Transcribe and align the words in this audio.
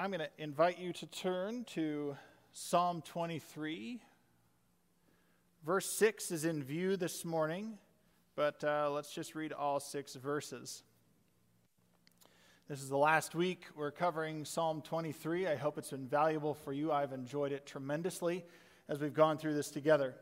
I'm 0.00 0.12
going 0.12 0.20
to 0.20 0.30
invite 0.38 0.78
you 0.78 0.92
to 0.92 1.06
turn 1.06 1.64
to 1.70 2.16
Psalm 2.52 3.02
23. 3.02 4.00
Verse 5.66 5.90
6 5.98 6.30
is 6.30 6.44
in 6.44 6.62
view 6.62 6.96
this 6.96 7.24
morning, 7.24 7.78
but 8.36 8.62
uh, 8.62 8.92
let's 8.92 9.12
just 9.12 9.34
read 9.34 9.52
all 9.52 9.80
six 9.80 10.14
verses. 10.14 10.84
This 12.68 12.80
is 12.80 12.88
the 12.88 12.96
last 12.96 13.34
week 13.34 13.64
we're 13.74 13.90
covering 13.90 14.44
Psalm 14.44 14.82
23. 14.82 15.48
I 15.48 15.56
hope 15.56 15.78
it's 15.78 15.90
been 15.90 16.06
valuable 16.06 16.54
for 16.54 16.72
you. 16.72 16.92
I've 16.92 17.12
enjoyed 17.12 17.50
it 17.50 17.66
tremendously 17.66 18.44
as 18.88 19.00
we've 19.00 19.12
gone 19.12 19.36
through 19.36 19.54
this 19.54 19.68
together. 19.68 20.14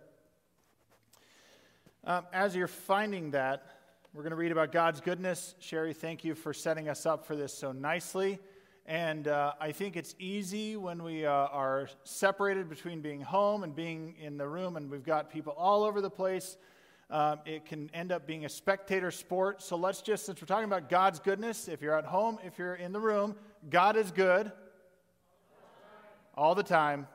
Um, 2.03 2.25
as 2.33 2.57
you're 2.57 2.67
finding 2.67 3.33
that, 3.33 3.67
we're 4.15 4.23
going 4.23 4.31
to 4.31 4.37
read 4.37 4.53
about 4.53 4.73
God's 4.73 5.03
goodness. 5.03 5.55
Sherry, 5.59 5.93
thank 5.93 6.25
you 6.25 6.35
for 6.35 6.55
setting 6.55 6.89
us 6.89 7.05
up 7.05 7.27
for 7.27 7.37
this 7.37 7.53
so 7.53 7.73
nicely. 7.73 8.39
And 8.87 9.27
uh, 9.27 9.53
I 9.61 9.73
think 9.73 9.97
it's 9.97 10.15
easy 10.21 10.77
when 10.77 11.03
we 11.03 11.27
uh, 11.27 11.31
are 11.33 11.89
separated 12.05 12.69
between 12.69 13.01
being 13.01 13.21
home 13.21 13.65
and 13.65 13.75
being 13.75 14.15
in 14.21 14.37
the 14.37 14.47
room, 14.47 14.77
and 14.77 14.89
we've 14.89 15.05
got 15.05 15.29
people 15.29 15.53
all 15.59 15.83
over 15.83 16.01
the 16.01 16.11
place. 16.11 16.57
Um, 17.11 17.41
it 17.45 17.67
can 17.67 17.91
end 17.93 18.13
up 18.13 18.29
being 18.29 18.45
a 18.45 18.49
spectator 18.49 19.11
sport. 19.11 19.61
So 19.61 19.77
let's 19.77 20.03
just, 20.03 20.25
since 20.25 20.41
we're 20.41 20.47
talking 20.47 20.67
about 20.67 20.89
God's 20.89 21.19
goodness, 21.19 21.67
if 21.67 21.83
you're 21.83 21.99
at 21.99 22.05
home, 22.05 22.39
if 22.45 22.59
you're 22.59 22.77
in 22.77 22.93
the 22.93 23.01
room, 23.01 23.35
God 23.69 23.97
is 23.97 24.13
good 24.13 24.53
all 26.37 26.55
the 26.55 26.63
time. 26.63 27.09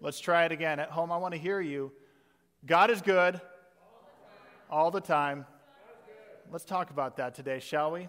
Let's 0.00 0.18
try 0.18 0.44
it 0.44 0.50
again. 0.50 0.80
At 0.80 0.90
home, 0.90 1.12
I 1.12 1.18
want 1.18 1.34
to 1.34 1.40
hear 1.40 1.60
you. 1.60 1.92
God 2.66 2.90
is 2.90 3.00
good 3.00 3.40
all 4.68 4.90
the 4.90 5.00
time. 5.00 5.46
Let's 6.50 6.64
talk 6.64 6.90
about 6.90 7.16
that 7.18 7.34
today, 7.34 7.60
shall 7.60 7.92
we? 7.92 8.08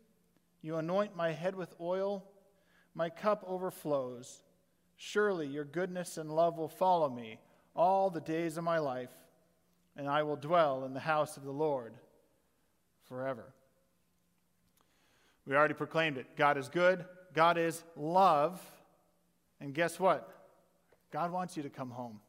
You 0.61 0.77
anoint 0.77 1.15
my 1.15 1.31
head 1.31 1.55
with 1.55 1.73
oil, 1.79 2.23
my 2.93 3.09
cup 3.09 3.43
overflows. 3.47 4.43
Surely 4.95 5.47
your 5.47 5.65
goodness 5.65 6.17
and 6.17 6.31
love 6.31 6.57
will 6.57 6.69
follow 6.69 7.09
me 7.09 7.39
all 7.75 8.09
the 8.09 8.21
days 8.21 8.57
of 8.57 8.63
my 8.63 8.77
life, 8.77 9.09
and 9.95 10.07
I 10.07 10.23
will 10.23 10.35
dwell 10.35 10.85
in 10.85 10.93
the 10.93 10.99
house 10.99 11.37
of 11.37 11.43
the 11.43 11.51
Lord 11.51 11.93
forever. 13.07 13.53
We 15.47 15.55
already 15.55 15.73
proclaimed 15.73 16.17
it. 16.17 16.35
God 16.35 16.57
is 16.57 16.69
good, 16.69 17.05
God 17.33 17.57
is 17.57 17.83
love, 17.95 18.61
and 19.59 19.73
guess 19.73 19.99
what? 19.99 20.29
God 21.11 21.31
wants 21.31 21.57
you 21.57 21.63
to 21.63 21.69
come 21.69 21.89
home. 21.89 22.19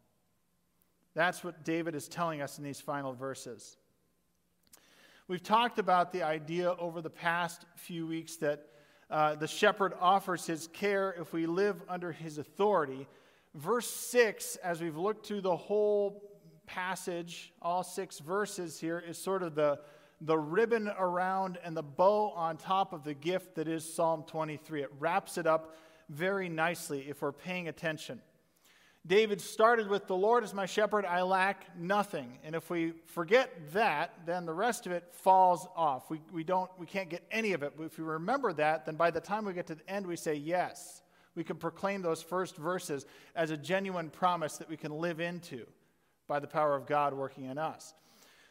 That's 1.14 1.44
what 1.44 1.64
David 1.64 1.94
is 1.94 2.08
telling 2.08 2.40
us 2.40 2.58
in 2.58 2.64
these 2.64 2.80
final 2.80 3.12
verses. 3.12 3.76
We've 5.28 5.42
talked 5.42 5.78
about 5.78 6.10
the 6.10 6.24
idea 6.24 6.74
over 6.80 7.00
the 7.00 7.08
past 7.08 7.64
few 7.76 8.08
weeks 8.08 8.36
that 8.36 8.66
uh, 9.08 9.36
the 9.36 9.46
shepherd 9.46 9.94
offers 10.00 10.46
his 10.46 10.66
care 10.66 11.14
if 11.16 11.32
we 11.32 11.46
live 11.46 11.80
under 11.88 12.10
his 12.10 12.38
authority. 12.38 13.06
Verse 13.54 13.88
6, 13.88 14.56
as 14.56 14.80
we've 14.80 14.96
looked 14.96 15.24
through 15.24 15.42
the 15.42 15.56
whole 15.56 16.24
passage, 16.66 17.52
all 17.62 17.84
six 17.84 18.18
verses 18.18 18.80
here, 18.80 18.98
is 18.98 19.16
sort 19.16 19.44
of 19.44 19.54
the, 19.54 19.78
the 20.22 20.36
ribbon 20.36 20.90
around 20.98 21.56
and 21.62 21.76
the 21.76 21.84
bow 21.84 22.32
on 22.34 22.56
top 22.56 22.92
of 22.92 23.04
the 23.04 23.14
gift 23.14 23.54
that 23.54 23.68
is 23.68 23.94
Psalm 23.94 24.24
23. 24.26 24.82
It 24.82 24.90
wraps 24.98 25.38
it 25.38 25.46
up 25.46 25.76
very 26.08 26.48
nicely 26.48 27.06
if 27.08 27.22
we're 27.22 27.30
paying 27.30 27.68
attention. 27.68 28.20
David 29.06 29.40
started 29.40 29.88
with, 29.88 30.06
The 30.06 30.16
Lord 30.16 30.44
is 30.44 30.54
my 30.54 30.66
shepherd, 30.66 31.04
I 31.04 31.22
lack 31.22 31.76
nothing. 31.76 32.38
And 32.44 32.54
if 32.54 32.70
we 32.70 32.92
forget 33.06 33.72
that, 33.72 34.14
then 34.26 34.46
the 34.46 34.54
rest 34.54 34.86
of 34.86 34.92
it 34.92 35.12
falls 35.12 35.66
off. 35.74 36.08
We, 36.08 36.20
we, 36.32 36.44
don't, 36.44 36.70
we 36.78 36.86
can't 36.86 37.08
get 37.08 37.24
any 37.30 37.52
of 37.52 37.62
it. 37.62 37.74
But 37.76 37.84
if 37.84 37.98
we 37.98 38.04
remember 38.04 38.52
that, 38.52 38.86
then 38.86 38.94
by 38.94 39.10
the 39.10 39.20
time 39.20 39.44
we 39.44 39.52
get 39.52 39.66
to 39.68 39.74
the 39.74 39.90
end, 39.90 40.06
we 40.06 40.16
say, 40.16 40.34
Yes. 40.34 41.02
We 41.34 41.44
can 41.44 41.56
proclaim 41.56 42.02
those 42.02 42.22
first 42.22 42.56
verses 42.56 43.06
as 43.34 43.50
a 43.50 43.56
genuine 43.56 44.10
promise 44.10 44.58
that 44.58 44.68
we 44.68 44.76
can 44.76 44.92
live 44.92 45.18
into 45.18 45.66
by 46.28 46.40
the 46.40 46.46
power 46.46 46.76
of 46.76 46.86
God 46.86 47.14
working 47.14 47.44
in 47.44 47.56
us. 47.56 47.94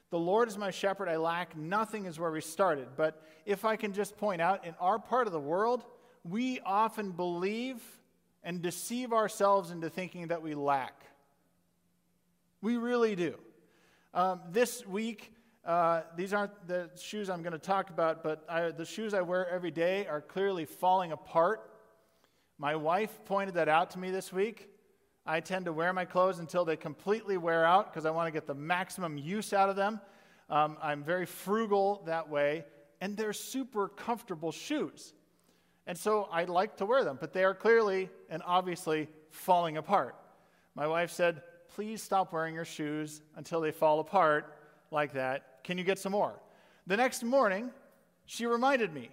The 0.09 0.19
Lord 0.19 0.49
is 0.49 0.57
my 0.57 0.71
shepherd, 0.71 1.07
I 1.07 1.17
lack 1.17 1.55
nothing, 1.55 2.05
is 2.05 2.19
where 2.19 2.31
we 2.31 2.41
started. 2.41 2.89
But 2.97 3.23
if 3.45 3.65
I 3.65 3.75
can 3.75 3.93
just 3.93 4.17
point 4.17 4.41
out, 4.41 4.65
in 4.65 4.73
our 4.79 4.99
part 4.99 5.27
of 5.27 5.33
the 5.33 5.39
world, 5.39 5.85
we 6.23 6.59
often 6.61 7.11
believe 7.11 7.81
and 8.43 8.61
deceive 8.61 9.13
ourselves 9.13 9.71
into 9.71 9.89
thinking 9.89 10.27
that 10.27 10.41
we 10.41 10.55
lack. 10.55 11.03
We 12.61 12.77
really 12.77 13.15
do. 13.15 13.35
Um, 14.13 14.41
this 14.51 14.85
week, 14.85 15.33
uh, 15.65 16.01
these 16.15 16.33
aren't 16.33 16.67
the 16.67 16.89
shoes 16.99 17.29
I'm 17.29 17.43
going 17.43 17.53
to 17.53 17.59
talk 17.59 17.89
about, 17.89 18.23
but 18.23 18.43
I, 18.49 18.71
the 18.71 18.85
shoes 18.85 19.13
I 19.13 19.21
wear 19.21 19.47
every 19.47 19.71
day 19.71 20.07
are 20.07 20.21
clearly 20.21 20.65
falling 20.65 21.11
apart. 21.11 21.71
My 22.57 22.75
wife 22.75 23.19
pointed 23.25 23.55
that 23.55 23.69
out 23.69 23.91
to 23.91 23.99
me 23.99 24.11
this 24.11 24.33
week. 24.33 24.69
I 25.25 25.39
tend 25.39 25.65
to 25.65 25.73
wear 25.73 25.93
my 25.93 26.05
clothes 26.05 26.39
until 26.39 26.65
they 26.65 26.75
completely 26.75 27.37
wear 27.37 27.63
out 27.63 27.91
because 27.91 28.05
I 28.05 28.11
want 28.11 28.27
to 28.27 28.31
get 28.31 28.47
the 28.47 28.55
maximum 28.55 29.17
use 29.17 29.53
out 29.53 29.69
of 29.69 29.75
them. 29.75 30.01
Um, 30.49 30.77
I'm 30.81 31.03
very 31.03 31.25
frugal 31.25 32.03
that 32.07 32.27
way, 32.27 32.65
and 32.99 33.15
they're 33.15 33.33
super 33.33 33.87
comfortable 33.87 34.51
shoes. 34.51 35.13
And 35.87 35.97
so 35.97 36.27
I 36.31 36.45
like 36.45 36.77
to 36.77 36.85
wear 36.85 37.03
them, 37.03 37.17
but 37.19 37.33
they 37.33 37.43
are 37.43 37.53
clearly 37.53 38.09
and 38.29 38.41
obviously 38.45 39.07
falling 39.29 39.77
apart. 39.77 40.15
My 40.75 40.87
wife 40.87 41.11
said, 41.11 41.41
Please 41.75 42.03
stop 42.03 42.33
wearing 42.33 42.53
your 42.53 42.65
shoes 42.65 43.21
until 43.37 43.61
they 43.61 43.71
fall 43.71 44.01
apart 44.01 44.57
like 44.91 45.13
that. 45.13 45.63
Can 45.63 45.77
you 45.77 45.85
get 45.85 45.97
some 45.97 46.11
more? 46.11 46.33
The 46.85 46.97
next 46.97 47.23
morning, 47.23 47.71
she 48.25 48.45
reminded 48.45 48.93
me, 48.93 49.09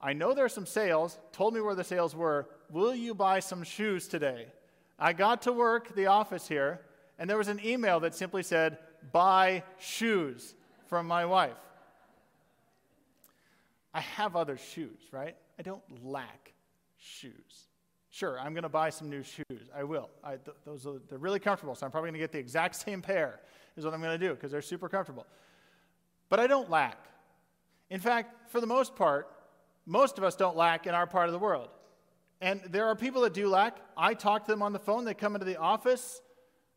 I 0.00 0.14
know 0.14 0.32
there 0.32 0.46
are 0.46 0.48
some 0.48 0.66
sales, 0.66 1.18
told 1.32 1.52
me 1.52 1.60
where 1.60 1.74
the 1.74 1.84
sales 1.84 2.14
were. 2.14 2.48
Will 2.70 2.94
you 2.94 3.14
buy 3.14 3.40
some 3.40 3.62
shoes 3.62 4.08
today? 4.08 4.46
I 4.98 5.12
got 5.12 5.42
to 5.42 5.52
work, 5.52 5.94
the 5.94 6.06
office 6.06 6.48
here, 6.48 6.80
and 7.18 7.28
there 7.28 7.38
was 7.38 7.48
an 7.48 7.60
email 7.64 8.00
that 8.00 8.14
simply 8.14 8.42
said, 8.42 8.78
Buy 9.12 9.62
shoes 9.78 10.54
from 10.86 11.06
my 11.06 11.26
wife. 11.26 11.56
I 13.96 14.00
have 14.00 14.36
other 14.36 14.58
shoes, 14.58 15.00
right? 15.10 15.34
I 15.58 15.62
don't 15.62 15.82
lack 16.04 16.52
shoes. 16.98 17.68
Sure, 18.10 18.38
I'm 18.38 18.52
going 18.52 18.64
to 18.64 18.68
buy 18.68 18.90
some 18.90 19.08
new 19.08 19.22
shoes. 19.22 19.70
I 19.74 19.84
will. 19.84 20.10
I, 20.22 20.32
th- 20.32 20.56
those 20.66 20.86
are, 20.86 21.00
they're 21.08 21.18
really 21.18 21.38
comfortable, 21.38 21.74
so 21.74 21.86
I'm 21.86 21.90
probably 21.90 22.10
going 22.10 22.20
to 22.20 22.24
get 22.24 22.30
the 22.30 22.38
exact 22.38 22.76
same 22.86 23.00
pair, 23.00 23.40
is 23.74 23.86
what 23.86 23.94
I'm 23.94 24.02
going 24.02 24.18
to 24.20 24.28
do, 24.28 24.34
because 24.34 24.52
they're 24.52 24.60
super 24.60 24.90
comfortable. 24.90 25.26
But 26.28 26.40
I 26.40 26.46
don't 26.46 26.68
lack. 26.68 26.98
In 27.88 27.98
fact, 27.98 28.50
for 28.50 28.60
the 28.60 28.66
most 28.66 28.96
part, 28.96 29.30
most 29.86 30.18
of 30.18 30.24
us 30.24 30.36
don't 30.36 30.58
lack 30.58 30.86
in 30.86 30.94
our 30.94 31.06
part 31.06 31.28
of 31.28 31.32
the 31.32 31.38
world. 31.38 31.70
And 32.42 32.60
there 32.68 32.88
are 32.88 32.96
people 32.96 33.22
that 33.22 33.32
do 33.32 33.48
lack. 33.48 33.78
I 33.96 34.12
talk 34.12 34.44
to 34.44 34.52
them 34.52 34.60
on 34.60 34.74
the 34.74 34.78
phone. 34.78 35.06
They 35.06 35.14
come 35.14 35.34
into 35.36 35.46
the 35.46 35.56
office. 35.56 36.20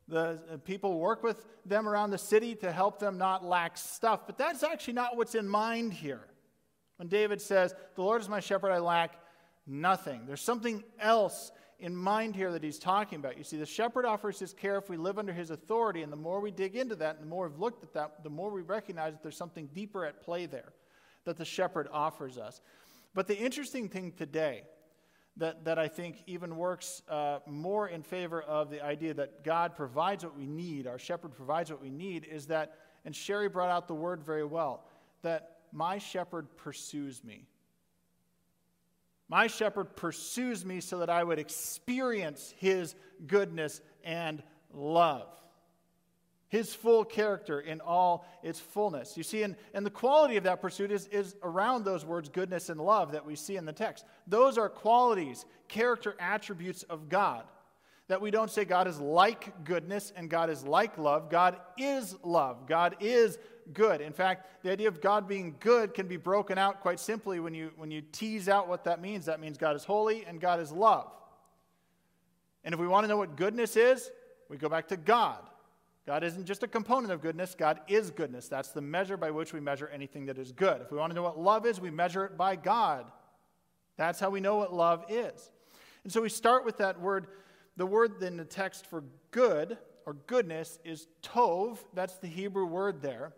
The 0.07 0.39
uh, 0.53 0.57
people 0.63 0.97
work 0.99 1.21
with 1.21 1.45
them 1.65 1.85
around 1.89 2.11
the 2.11 2.17
city 2.17 2.55
to 2.55 2.71
help 2.71 2.97
them 2.97 3.17
not 3.17 3.43
lack 3.43 3.75
stuff. 3.75 4.25
But 4.25 4.37
that's 4.37 4.63
actually 4.63 4.93
not 4.93 5.17
what's 5.17 5.35
in 5.35 5.49
mind 5.49 5.91
here. 5.91 6.21
When 6.99 7.07
David 7.07 7.41
says, 7.41 7.73
The 7.95 8.01
Lord 8.01 8.21
is 8.21 8.27
my 8.27 8.41
shepherd, 8.41 8.71
I 8.71 8.79
lack 8.79 9.13
nothing. 9.65 10.25
There's 10.25 10.41
something 10.41 10.83
else 10.99 11.53
in 11.79 11.95
mind 11.95 12.35
here 12.35 12.51
that 12.51 12.61
he's 12.61 12.77
talking 12.77 13.19
about. 13.19 13.37
You 13.37 13.45
see, 13.45 13.55
the 13.55 13.65
shepherd 13.65 14.05
offers 14.05 14.37
his 14.37 14.51
care 14.51 14.77
if 14.77 14.89
we 14.89 14.97
live 14.97 15.17
under 15.17 15.31
his 15.31 15.49
authority, 15.49 16.01
and 16.01 16.11
the 16.11 16.17
more 16.17 16.41
we 16.41 16.51
dig 16.51 16.75
into 16.75 16.97
that, 16.97 17.15
and 17.15 17.23
the 17.23 17.29
more 17.29 17.47
we've 17.47 17.57
looked 17.57 17.85
at 17.85 17.93
that, 17.93 18.21
the 18.21 18.29
more 18.29 18.51
we 18.51 18.63
recognize 18.63 19.13
that 19.13 19.23
there's 19.23 19.37
something 19.37 19.69
deeper 19.73 20.03
at 20.03 20.21
play 20.21 20.45
there 20.45 20.73
that 21.23 21.37
the 21.37 21.45
shepherd 21.45 21.87
offers 21.89 22.37
us. 22.37 22.59
But 23.13 23.27
the 23.27 23.37
interesting 23.37 23.87
thing 23.87 24.11
today, 24.11 24.63
that, 25.37 25.63
that 25.63 25.79
I 25.79 25.87
think 25.87 26.21
even 26.27 26.57
works 26.57 27.01
uh, 27.07 27.39
more 27.47 27.87
in 27.87 28.03
favor 28.03 28.41
of 28.41 28.69
the 28.69 28.83
idea 28.83 29.13
that 29.13 29.45
God 29.45 29.73
provides 29.73 30.25
what 30.25 30.37
we 30.37 30.47
need, 30.47 30.85
our 30.85 30.99
shepherd 30.99 31.33
provides 31.33 31.71
what 31.71 31.81
we 31.81 31.91
need, 31.91 32.25
is 32.25 32.47
that, 32.47 32.73
and 33.05 33.15
Sherry 33.15 33.47
brought 33.47 33.69
out 33.69 33.87
the 33.87 33.95
word 33.95 34.21
very 34.21 34.43
well, 34.43 34.83
that 35.21 35.58
my 35.71 35.97
shepherd 35.97 36.47
pursues 36.57 37.23
me. 37.23 37.47
My 39.27 39.47
shepherd 39.47 39.95
pursues 39.95 40.65
me 40.65 40.79
so 40.81 40.99
that 40.99 41.09
I 41.09 41.23
would 41.23 41.37
experience 41.39 42.53
his 42.57 42.95
goodness 43.27 43.81
and 44.03 44.41
love. 44.73 45.27
his 46.49 46.73
full 46.73 47.05
character 47.05 47.61
in 47.61 47.79
all 47.79 48.25
its 48.43 48.59
fullness. 48.59 49.15
You 49.15 49.23
see, 49.23 49.43
and, 49.43 49.55
and 49.73 49.85
the 49.85 49.91
quality 49.91 50.35
of 50.35 50.43
that 50.43 50.61
pursuit 50.61 50.91
is, 50.91 51.05
is 51.07 51.35
around 51.43 51.85
those 51.85 52.03
words, 52.03 52.27
goodness 52.27 52.69
and 52.69 52.81
love, 52.81 53.11
that 53.11 53.25
we 53.25 53.35
see 53.35 53.55
in 53.55 53.65
the 53.65 53.71
text. 53.73 54.03
Those 54.27 54.57
are 54.57 54.67
qualities, 54.67 55.45
character 55.67 56.15
attributes 56.19 56.83
of 56.83 57.07
God. 57.07 57.43
That 58.07 58.21
we 58.21 58.31
don't 58.31 58.49
say 58.49 58.65
God 58.65 58.87
is 58.87 58.99
like 58.99 59.63
goodness 59.63 60.11
and 60.15 60.27
God 60.27 60.49
is 60.49 60.63
like 60.63 60.97
love. 60.97 61.29
God 61.29 61.57
is 61.77 62.15
love. 62.23 62.65
God 62.67 62.95
is 62.99 63.37
good. 63.73 64.01
In 64.01 64.13
fact, 64.13 64.63
the 64.63 64.71
idea 64.71 64.87
of 64.87 65.01
God 65.01 65.27
being 65.27 65.55
good 65.59 65.93
can 65.93 66.07
be 66.07 66.17
broken 66.17 66.57
out 66.57 66.81
quite 66.81 66.99
simply 66.99 67.39
when 67.39 67.53
you, 67.53 67.71
when 67.77 67.91
you 67.91 68.01
tease 68.11 68.49
out 68.49 68.67
what 68.67 68.83
that 68.85 69.01
means. 69.01 69.25
That 69.25 69.39
means 69.39 69.57
God 69.57 69.75
is 69.75 69.83
holy 69.83 70.25
and 70.25 70.39
God 70.39 70.59
is 70.59 70.71
love. 70.71 71.11
And 72.63 72.73
if 72.73 72.79
we 72.79 72.87
want 72.87 73.03
to 73.05 73.07
know 73.07 73.17
what 73.17 73.35
goodness 73.35 73.75
is, 73.75 74.11
we 74.49 74.57
go 74.57 74.69
back 74.69 74.87
to 74.89 74.97
God. 74.97 75.39
God 76.05 76.23
isn't 76.23 76.45
just 76.45 76.63
a 76.63 76.67
component 76.67 77.13
of 77.13 77.21
goodness, 77.21 77.55
God 77.55 77.81
is 77.87 78.09
goodness. 78.09 78.47
That's 78.47 78.69
the 78.69 78.81
measure 78.81 79.15
by 79.15 79.29
which 79.29 79.53
we 79.53 79.59
measure 79.59 79.87
anything 79.89 80.25
that 80.25 80.39
is 80.39 80.51
good. 80.51 80.81
If 80.81 80.91
we 80.91 80.97
want 80.97 81.11
to 81.11 81.15
know 81.15 81.21
what 81.21 81.39
love 81.39 81.65
is, 81.65 81.79
we 81.79 81.91
measure 81.91 82.25
it 82.25 82.35
by 82.35 82.55
God. 82.55 83.05
That's 83.95 84.19
how 84.19 84.29
we 84.29 84.39
know 84.39 84.57
what 84.57 84.73
love 84.73 85.05
is. 85.09 85.51
And 86.03 86.11
so 86.11 86.21
we 86.21 86.29
start 86.29 86.65
with 86.65 86.77
that 86.77 86.99
word. 86.99 87.27
The 87.77 87.85
word 87.85 88.23
in 88.23 88.37
the 88.37 88.45
text 88.45 88.87
for 88.87 89.03
good 89.31 89.77
or 90.05 90.13
goodness 90.25 90.79
is 90.83 91.07
tov. 91.21 91.77
That's 91.93 92.15
the 92.15 92.27
Hebrew 92.27 92.65
word 92.65 93.01
there. 93.01 93.33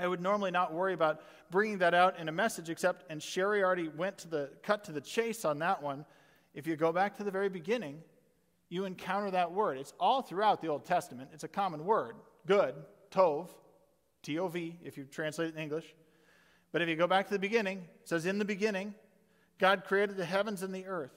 I 0.00 0.08
would 0.08 0.22
normally 0.22 0.50
not 0.50 0.72
worry 0.72 0.94
about 0.94 1.20
bringing 1.50 1.78
that 1.78 1.92
out 1.92 2.18
in 2.18 2.28
a 2.28 2.32
message, 2.32 2.70
except, 2.70 3.04
and 3.10 3.22
Sherry 3.22 3.62
already 3.62 3.88
went 3.88 4.16
to 4.18 4.28
the 4.28 4.50
cut 4.62 4.84
to 4.84 4.92
the 4.92 5.00
chase 5.00 5.44
on 5.44 5.58
that 5.58 5.82
one. 5.82 6.06
If 6.54 6.66
you 6.66 6.74
go 6.74 6.90
back 6.90 7.18
to 7.18 7.24
the 7.24 7.30
very 7.30 7.50
beginning, 7.50 8.00
you 8.70 8.86
encounter 8.86 9.30
that 9.32 9.52
word. 9.52 9.76
It's 9.76 9.92
all 10.00 10.22
throughout 10.22 10.62
the 10.62 10.68
Old 10.68 10.86
Testament. 10.86 11.30
It's 11.34 11.44
a 11.44 11.48
common 11.48 11.84
word. 11.84 12.16
Good, 12.46 12.74
tov, 13.10 13.48
T 14.22 14.38
O 14.38 14.48
V, 14.48 14.78
if 14.82 14.96
you 14.96 15.04
translate 15.04 15.48
it 15.48 15.54
in 15.54 15.62
English. 15.62 15.94
But 16.72 16.80
if 16.80 16.88
you 16.88 16.96
go 16.96 17.06
back 17.06 17.26
to 17.26 17.34
the 17.34 17.38
beginning, 17.38 17.78
it 18.00 18.08
says, 18.08 18.24
In 18.24 18.38
the 18.38 18.44
beginning, 18.44 18.94
God 19.58 19.84
created 19.84 20.16
the 20.16 20.24
heavens 20.24 20.62
and 20.62 20.74
the 20.74 20.86
earth. 20.86 21.12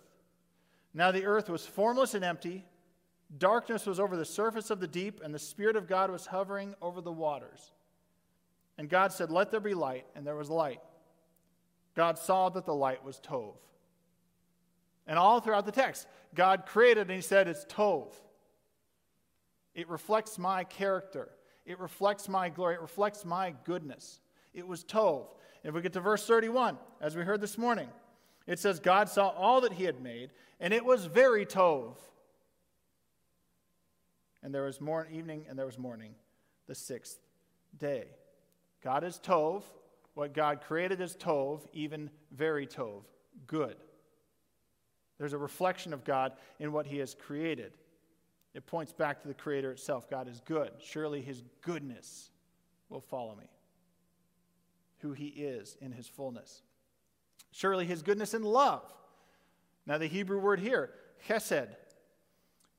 Now 0.94 1.12
the 1.12 1.26
earth 1.26 1.50
was 1.50 1.66
formless 1.66 2.16
and 2.16 2.26
empty. 2.26 2.66
Darkness 3.38 3.86
was 3.86 4.00
over 4.00 4.18
the 4.18 4.26
surface 4.26 4.70
of 4.70 4.80
the 4.80 4.88
deep, 4.88 5.22
and 5.24 5.34
the 5.34 5.40
Spirit 5.40 5.78
of 5.78 5.88
God 5.88 6.12
was 6.12 6.26
hovering 6.26 6.76
over 6.82 7.00
the 7.00 7.12
waters. 7.12 7.72
And 8.78 8.90
God 8.90 9.12
said, 9.12 9.32
Let 9.32 9.52
there 9.52 9.60
be 9.60 9.74
light, 9.74 10.06
and 10.16 10.26
there 10.26 10.36
was 10.36 10.50
light. 10.50 10.80
God 11.96 12.18
saw 12.18 12.50
that 12.50 12.66
the 12.66 12.74
light 12.74 13.04
was 13.04 13.20
Tov. 13.20 13.56
And 15.06 15.20
all 15.20 15.40
throughout 15.40 15.66
the 15.66 15.72
text, 15.72 16.08
God 16.34 16.66
created 16.66 17.02
and 17.02 17.12
He 17.12 17.22
said, 17.22 17.48
It's 17.48 17.66
Tov. 17.66 18.14
It 19.76 19.90
reflects 19.90 20.38
my 20.38 20.64
character, 20.64 21.30
it 21.66 21.80
reflects 21.80 22.30
my 22.30 22.50
glory, 22.50 22.76
it 22.76 22.82
reflects 22.82 23.26
my 23.26 23.54
goodness. 23.64 24.20
It 24.54 24.68
was 24.68 24.84
Tov. 24.84 25.28
If 25.64 25.74
we 25.74 25.82
get 25.82 25.94
to 25.94 26.00
verse 26.00 26.28
31, 26.28 26.78
as 27.02 27.16
we 27.16 27.24
heard 27.24 27.42
this 27.42 27.58
morning, 27.58 27.90
it 28.46 28.60
says, 28.60 28.80
God 28.80 29.10
saw 29.10 29.30
all 29.30 29.62
that 29.62 29.74
He 29.74 29.86
had 29.86 30.02
made, 30.02 30.32
and 30.60 30.74
it 30.74 30.84
was 30.84 31.06
very 31.06 31.46
Tov. 31.46 31.96
And 34.44 34.54
there 34.54 34.64
was 34.64 34.82
morning, 34.82 35.16
evening, 35.16 35.46
and 35.48 35.58
there 35.58 35.66
was 35.66 35.80
morning, 35.80 36.16
the 36.68 36.76
sixth 36.76 37.18
day. 37.78 38.08
God 38.84 39.04
is 39.04 39.20
Tov. 39.24 39.64
What 40.14 40.34
God 40.34 40.62
created 40.62 41.02
is 41.02 41.16
Tov, 41.16 41.62
even 41.74 42.10
very 42.32 42.68
Tov, 42.68 43.04
good. 43.48 43.76
There's 45.18 45.34
a 45.34 45.38
reflection 45.38 45.94
of 45.94 46.04
God 46.04 46.34
in 46.60 46.72
what 46.72 46.86
He 46.86 46.98
has 46.98 47.16
created. 47.16 47.74
It 48.54 48.68
points 48.68 48.94
back 48.94 49.22
to 49.22 49.28
the 49.28 49.34
Creator 49.34 49.72
itself. 49.72 50.10
God 50.10 50.28
is 50.28 50.42
good. 50.42 50.72
Surely 50.80 51.22
His 51.22 51.42
goodness 51.62 52.30
will 52.90 53.02
follow 53.02 53.36
me, 53.36 53.50
who 55.00 55.14
He 55.14 55.28
is 55.28 55.78
in 55.82 55.92
His 55.92 56.08
fullness. 56.08 56.62
Surely 57.52 57.86
His 57.86 58.04
goodness 58.04 58.34
and 58.34 58.46
love. 58.46 58.84
Now, 59.86 59.98
the 59.98 60.08
Hebrew 60.08 60.40
word 60.40 60.60
here, 60.60 60.92
chesed, 61.28 61.70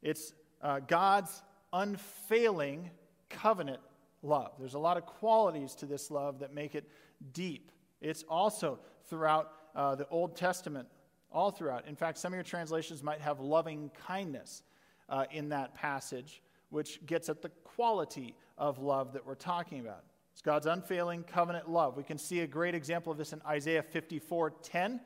it's 0.03 0.33
uh, 0.63 0.81
God's 0.81 1.43
unfailing 1.73 2.91
covenant 3.29 3.81
love. 4.25 4.53
There's 4.59 4.75
a 4.75 4.79
lot 4.79 4.97
of 4.97 5.07
qualities 5.07 5.75
to 5.77 5.87
this 5.87 6.11
love 6.11 6.41
that 6.41 6.53
make 6.53 6.75
it 6.75 6.89
deep. 7.33 7.71
It's 8.01 8.25
also 8.29 8.81
throughout 9.09 9.53
uh, 9.75 9.95
the 9.95 10.09
Old 10.09 10.37
Testament, 10.37 10.89
all 11.31 11.51
throughout. 11.51 11.87
In 11.87 11.97
fact, 11.97 12.19
some 12.19 12.33
of 12.33 12.37
your 12.37 12.45
translations 12.45 13.03
might 13.03 13.21
have 13.21 13.41
loving 13.41 13.91
kindness 14.07 14.63
uh, 15.09 15.25
in 15.31 15.51
that 15.51 15.75
passage, 15.75 16.43
which 16.71 17.05
gets 17.07 17.29
at 17.29 17.43
the 17.43 17.51
quality 17.63 18.35
of 18.57 18.79
love 18.79 19.13
that 19.13 19.27
we're 19.27 19.35
talking 19.35 19.81
about. 19.81 20.05
It's 20.33 20.43
God's 20.43 20.67
unfailing 20.67 21.23
covenant 21.25 21.71
love. 21.71 21.97
We 21.97 22.03
can 22.03 22.19
see 22.19 22.41
a 22.41 22.47
great 22.47 22.75
example 22.75 23.13
of 23.13 23.19
this 23.19 23.33
in 23.33 23.41
Isaiah 23.47 23.83
54 23.83 24.51
10. 24.63 25.01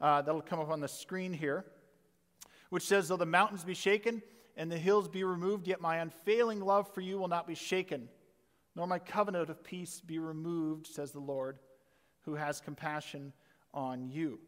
Uh, 0.00 0.22
that'll 0.22 0.40
come 0.40 0.60
up 0.60 0.70
on 0.70 0.80
the 0.80 0.88
screen 0.88 1.32
here, 1.32 1.64
which 2.70 2.84
says, 2.84 3.08
Though 3.08 3.16
the 3.16 3.26
mountains 3.26 3.64
be 3.64 3.74
shaken 3.74 4.22
and 4.56 4.70
the 4.70 4.78
hills 4.78 5.08
be 5.08 5.24
removed, 5.24 5.66
yet 5.66 5.80
my 5.80 5.96
unfailing 5.96 6.60
love 6.60 6.92
for 6.94 7.00
you 7.00 7.18
will 7.18 7.28
not 7.28 7.48
be 7.48 7.56
shaken 7.56 8.08
nor 8.74 8.86
my 8.86 8.98
covenant 8.98 9.50
of 9.50 9.64
peace 9.64 10.00
be 10.00 10.18
removed, 10.18 10.86
says 10.86 11.12
the 11.12 11.18
Lord, 11.20 11.58
who 12.22 12.34
has 12.34 12.60
compassion 12.60 13.32
on 13.72 14.08
you. 14.08 14.38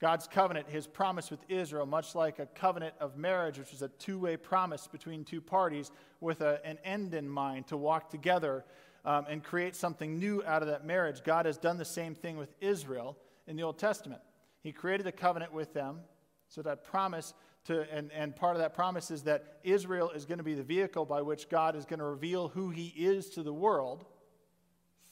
God's 0.00 0.26
covenant, 0.26 0.68
his 0.68 0.86
promise 0.86 1.30
with 1.30 1.40
Israel, 1.48 1.86
much 1.86 2.14
like 2.14 2.38
a 2.38 2.46
covenant 2.46 2.94
of 3.00 3.16
marriage, 3.16 3.58
which 3.58 3.72
is 3.72 3.82
a 3.82 3.88
two 3.88 4.18
way 4.18 4.36
promise 4.36 4.86
between 4.86 5.24
two 5.24 5.40
parties 5.40 5.90
with 6.20 6.40
a, 6.40 6.60
an 6.64 6.78
end 6.84 7.14
in 7.14 7.28
mind 7.28 7.68
to 7.68 7.76
walk 7.76 8.10
together 8.10 8.64
um, 9.04 9.26
and 9.28 9.42
create 9.42 9.76
something 9.76 10.18
new 10.18 10.42
out 10.44 10.62
of 10.62 10.68
that 10.68 10.84
marriage. 10.84 11.22
God 11.22 11.46
has 11.46 11.56
done 11.56 11.78
the 11.78 11.84
same 11.84 12.14
thing 12.14 12.36
with 12.36 12.52
Israel 12.60 13.16
in 13.46 13.56
the 13.56 13.62
Old 13.62 13.78
Testament. 13.78 14.20
He 14.62 14.72
created 14.72 15.06
a 15.06 15.12
covenant 15.12 15.52
with 15.52 15.72
them, 15.72 16.00
so 16.48 16.62
that 16.62 16.84
promise 16.84 17.34
to, 17.64 17.86
and, 17.90 18.12
and 18.12 18.36
part 18.36 18.56
of 18.56 18.62
that 18.62 18.74
promise 18.74 19.10
is 19.10 19.22
that 19.22 19.58
Israel 19.64 20.10
is 20.10 20.26
going 20.26 20.38
to 20.38 20.44
be 20.44 20.54
the 20.54 20.62
vehicle 20.62 21.06
by 21.06 21.22
which 21.22 21.48
God 21.48 21.76
is 21.76 21.84
going 21.86 21.98
to 21.98 22.04
reveal 22.04 22.48
who 22.48 22.70
he 22.70 22.88
is 22.88 23.30
to 23.30 23.42
the 23.42 23.52
world 23.52 24.04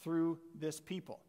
through 0.02 0.38
this 0.58 0.81
people. 0.81 1.20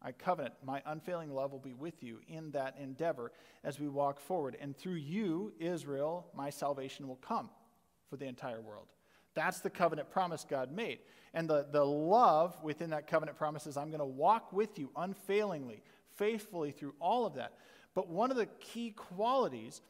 I 0.00 0.12
covenant, 0.12 0.54
my 0.64 0.82
unfailing 0.86 1.32
love 1.32 1.52
will 1.52 1.60
be 1.60 1.74
with 1.74 2.02
you 2.02 2.18
in 2.28 2.50
that 2.52 2.76
endeavor 2.80 3.32
as 3.62 3.78
we 3.78 3.88
walk 3.88 4.20
forward. 4.20 4.56
And 4.60 4.76
through 4.76 4.94
you, 4.94 5.52
Israel, 5.60 6.26
my 6.34 6.50
salvation 6.50 7.06
will 7.06 7.16
come 7.16 7.50
for 8.10 8.16
the 8.16 8.26
entire 8.26 8.60
world. 8.60 8.86
That's 9.34 9.60
the 9.60 9.70
covenant 9.70 10.10
promise 10.10 10.44
God 10.48 10.72
made. 10.72 10.98
And 11.34 11.48
the, 11.48 11.66
the 11.70 11.84
love 11.84 12.56
within 12.62 12.90
that 12.90 13.06
covenant 13.06 13.38
promise 13.38 13.66
is 13.66 13.76
I'm 13.76 13.88
going 13.88 14.00
to 14.00 14.04
walk 14.04 14.52
with 14.52 14.78
you 14.78 14.90
unfailingly, 14.96 15.82
faithfully 16.16 16.72
through 16.72 16.94
all 17.00 17.24
of 17.24 17.34
that. 17.34 17.54
But 17.94 18.08
one 18.08 18.30
of 18.30 18.36
the 18.36 18.46
key 18.60 18.90
qualities 18.90 19.80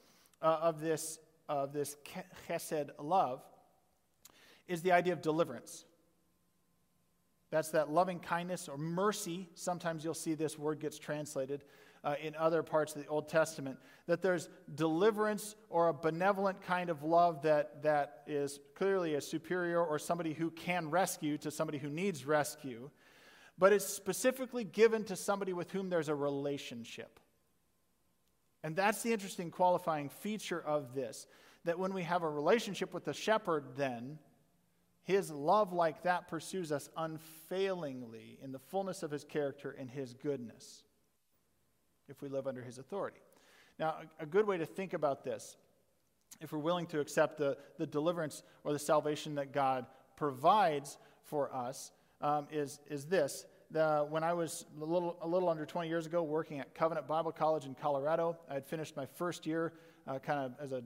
uh, 0.42 0.58
of 0.60 0.80
this, 0.80 1.18
of 1.48 1.72
this 1.72 1.96
chesed 2.48 2.90
love 2.98 3.42
is 4.66 4.82
the 4.82 4.92
idea 4.92 5.12
of 5.12 5.22
deliverance. 5.22 5.84
That's 7.50 7.68
that 7.70 7.90
loving 7.90 8.18
kindness 8.18 8.68
or 8.68 8.78
mercy. 8.78 9.48
Sometimes 9.54 10.04
you'll 10.04 10.14
see 10.14 10.34
this 10.34 10.58
word 10.58 10.80
gets 10.80 10.98
translated 10.98 11.64
uh, 12.02 12.14
in 12.22 12.34
other 12.36 12.62
parts 12.62 12.96
of 12.96 13.02
the 13.02 13.08
Old 13.08 13.28
Testament. 13.28 13.78
That 14.06 14.22
there's 14.22 14.48
deliverance 14.74 15.54
or 15.68 15.88
a 15.88 15.94
benevolent 15.94 16.62
kind 16.62 16.88
of 16.88 17.02
love 17.02 17.42
that, 17.42 17.82
that 17.82 18.22
is 18.26 18.58
clearly 18.74 19.14
a 19.14 19.20
superior 19.20 19.84
or 19.84 19.98
somebody 19.98 20.32
who 20.32 20.50
can 20.50 20.90
rescue 20.90 21.36
to 21.38 21.50
somebody 21.50 21.78
who 21.78 21.90
needs 21.90 22.24
rescue. 22.24 22.90
But 23.58 23.74
it's 23.74 23.86
specifically 23.86 24.64
given 24.64 25.04
to 25.04 25.14
somebody 25.14 25.52
with 25.52 25.70
whom 25.70 25.90
there's 25.90 26.08
a 26.08 26.14
relationship. 26.14 27.20
And 28.62 28.76
that's 28.76 29.02
the 29.02 29.12
interesting 29.12 29.50
qualifying 29.50 30.08
feature 30.08 30.60
of 30.60 30.94
this 30.94 31.26
that 31.64 31.78
when 31.78 31.94
we 31.94 32.02
have 32.02 32.22
a 32.22 32.28
relationship 32.28 32.92
with 32.92 33.04
the 33.04 33.12
shepherd, 33.12 33.76
then 33.76 34.18
his 35.04 35.30
love 35.30 35.72
like 35.72 36.02
that 36.02 36.28
pursues 36.28 36.72
us 36.72 36.88
unfailingly 36.96 38.38
in 38.42 38.52
the 38.52 38.58
fullness 38.58 39.02
of 39.02 39.10
his 39.10 39.24
character 39.24 39.74
and 39.78 39.90
his 39.90 40.14
goodness 40.14 40.84
if 42.08 42.20
we 42.22 42.28
live 42.28 42.46
under 42.46 42.62
his 42.62 42.78
authority. 42.78 43.20
Now, 43.78 43.96
a 44.20 44.26
good 44.26 44.46
way 44.46 44.58
to 44.58 44.66
think 44.66 44.92
about 44.92 45.24
this, 45.24 45.56
if 46.40 46.52
we're 46.52 46.58
willing 46.58 46.86
to 46.86 47.00
accept 47.00 47.38
the, 47.38 47.56
the 47.78 47.86
deliverance 47.86 48.42
or 48.64 48.72
the 48.72 48.78
salvation 48.78 49.36
that 49.36 49.52
God 49.52 49.86
provides 50.16 50.98
for 51.22 51.52
us, 51.54 51.92
um, 52.20 52.46
is, 52.52 52.80
is 52.88 53.06
this 53.06 53.44
the, 53.72 54.06
when 54.08 54.22
I 54.22 54.34
was 54.34 54.66
a 54.80 54.84
little, 54.84 55.16
a 55.22 55.26
little 55.26 55.48
under 55.48 55.64
20 55.64 55.88
years 55.88 56.06
ago 56.06 56.22
working 56.22 56.60
at 56.60 56.74
Covenant 56.74 57.06
Bible 57.06 57.32
College 57.32 57.64
in 57.64 57.74
Colorado, 57.74 58.36
I 58.48 58.54
had 58.54 58.66
finished 58.66 58.96
my 58.96 59.06
first 59.06 59.46
year 59.46 59.72
uh, 60.06 60.18
kind 60.18 60.38
of 60.40 60.52
as 60.60 60.72
a 60.72 60.82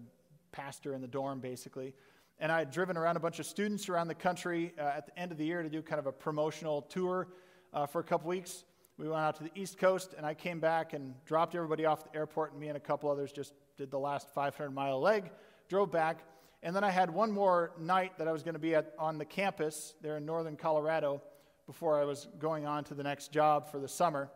pastor 0.53 0.95
in 0.95 1.01
the 1.01 1.09
dorm, 1.09 1.41
basically. 1.41 1.95
And 2.39 2.53
I 2.53 2.61
had 2.61 2.71
driven 2.71 2.97
around 2.97 3.17
a 3.17 3.21
bunch 3.21 3.41
of 3.41 3.47
students 3.47 3.89
around 3.89 4.09
the 4.09 4.15
country 4.15 4.73
uh, 4.79 4.83
at 4.83 5.07
the 5.07 5.19
end 5.19 5.33
of 5.33 5.39
the 5.39 5.45
year 5.45 5.63
to 5.63 5.69
do 5.69 5.83
kind 5.83 5.99
of 5.99 6.07
a 6.07 6.13
promotional 6.13 6.83
tour 6.83 7.29
uh, 7.73 7.87
for 7.87 8.01
a 8.01 8.05
couple 8.05 8.29
weeks. 8.29 8.65
We 8.99 9.09
went 9.09 9.21
out 9.21 9.37
to 9.37 9.43
the 9.43 9.51
East 9.55 9.79
Coast, 9.79 10.15
and 10.17 10.25
I 10.25 10.35
came 10.35 10.61
back 10.61 10.93
and 10.93 11.15
dropped 11.25 11.55
everybody 11.55 11.85
off 11.85 12.07
at 12.07 12.13
the 12.13 12.19
airport, 12.19 12.53
and 12.53 12.61
me 12.61 12.69
and 12.69 12.77
a 12.77 12.81
couple 12.81 13.11
others 13.11 13.33
just 13.33 13.53
did 13.77 13.91
the 13.91 13.99
last 13.99 14.33
500 14.33 14.71
mile 14.71 15.01
leg, 15.01 15.31
drove 15.69 15.91
back. 15.91 16.21
And 16.63 16.75
then 16.75 16.85
I 16.85 16.91
had 16.91 17.11
one 17.11 17.33
more 17.33 17.73
night 17.79 18.17
that 18.19 18.29
I 18.29 18.33
was 18.33 18.43
going 18.43 18.55
to 18.55 18.61
be 18.61 18.75
at, 18.75 18.95
on 18.99 19.19
the 19.19 19.25
campus 19.25 19.95
there 20.03 20.17
in 20.17 20.25
northern 20.25 20.57
Colorado 20.57 21.21
before 21.67 22.01
I 22.01 22.05
was 22.05 22.29
going 22.39 22.67
on 22.67 22.85
to 22.85 22.95
the 22.95 23.03
next 23.03 23.33
job 23.33 23.71
for 23.71 23.79
the 23.79 23.89
summer. 23.89 24.31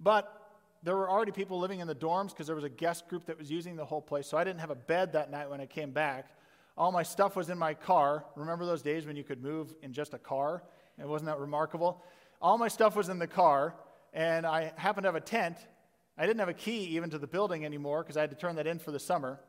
But 0.00 0.32
there 0.82 0.96
were 0.96 1.10
already 1.10 1.32
people 1.32 1.58
living 1.58 1.80
in 1.80 1.86
the 1.86 1.94
dorms 1.94 2.30
because 2.30 2.46
there 2.46 2.56
was 2.56 2.64
a 2.64 2.70
guest 2.70 3.08
group 3.08 3.26
that 3.26 3.38
was 3.38 3.50
using 3.50 3.76
the 3.76 3.84
whole 3.84 4.00
place. 4.00 4.26
So 4.26 4.36
I 4.36 4.44
didn't 4.44 4.60
have 4.60 4.70
a 4.70 4.76
bed 4.76 5.12
that 5.12 5.30
night 5.30 5.50
when 5.50 5.60
I 5.60 5.66
came 5.66 5.90
back. 5.90 6.30
All 6.76 6.92
my 6.92 7.02
stuff 7.02 7.36
was 7.36 7.48
in 7.48 7.58
my 7.58 7.74
car. 7.74 8.24
Remember 8.34 8.66
those 8.66 8.82
days 8.82 9.06
when 9.06 9.16
you 9.16 9.24
could 9.24 9.42
move 9.42 9.74
in 9.82 9.92
just 9.92 10.14
a 10.14 10.18
car? 10.18 10.62
It 10.98 11.08
wasn't 11.08 11.26
that 11.30 11.38
remarkable? 11.38 12.02
All 12.40 12.58
my 12.58 12.68
stuff 12.68 12.96
was 12.96 13.08
in 13.08 13.18
the 13.18 13.26
car, 13.26 13.74
and 14.12 14.46
I 14.46 14.72
happened 14.76 15.04
to 15.04 15.08
have 15.08 15.16
a 15.16 15.20
tent. 15.20 15.56
I 16.18 16.26
didn't 16.26 16.40
have 16.40 16.48
a 16.48 16.54
key 16.54 16.84
even 16.96 17.10
to 17.10 17.18
the 17.18 17.26
building 17.26 17.64
anymore 17.64 18.02
because 18.02 18.16
I 18.16 18.20
had 18.22 18.30
to 18.30 18.36
turn 18.36 18.56
that 18.56 18.66
in 18.66 18.78
for 18.78 18.90
the 18.90 18.98
summer 18.98 19.40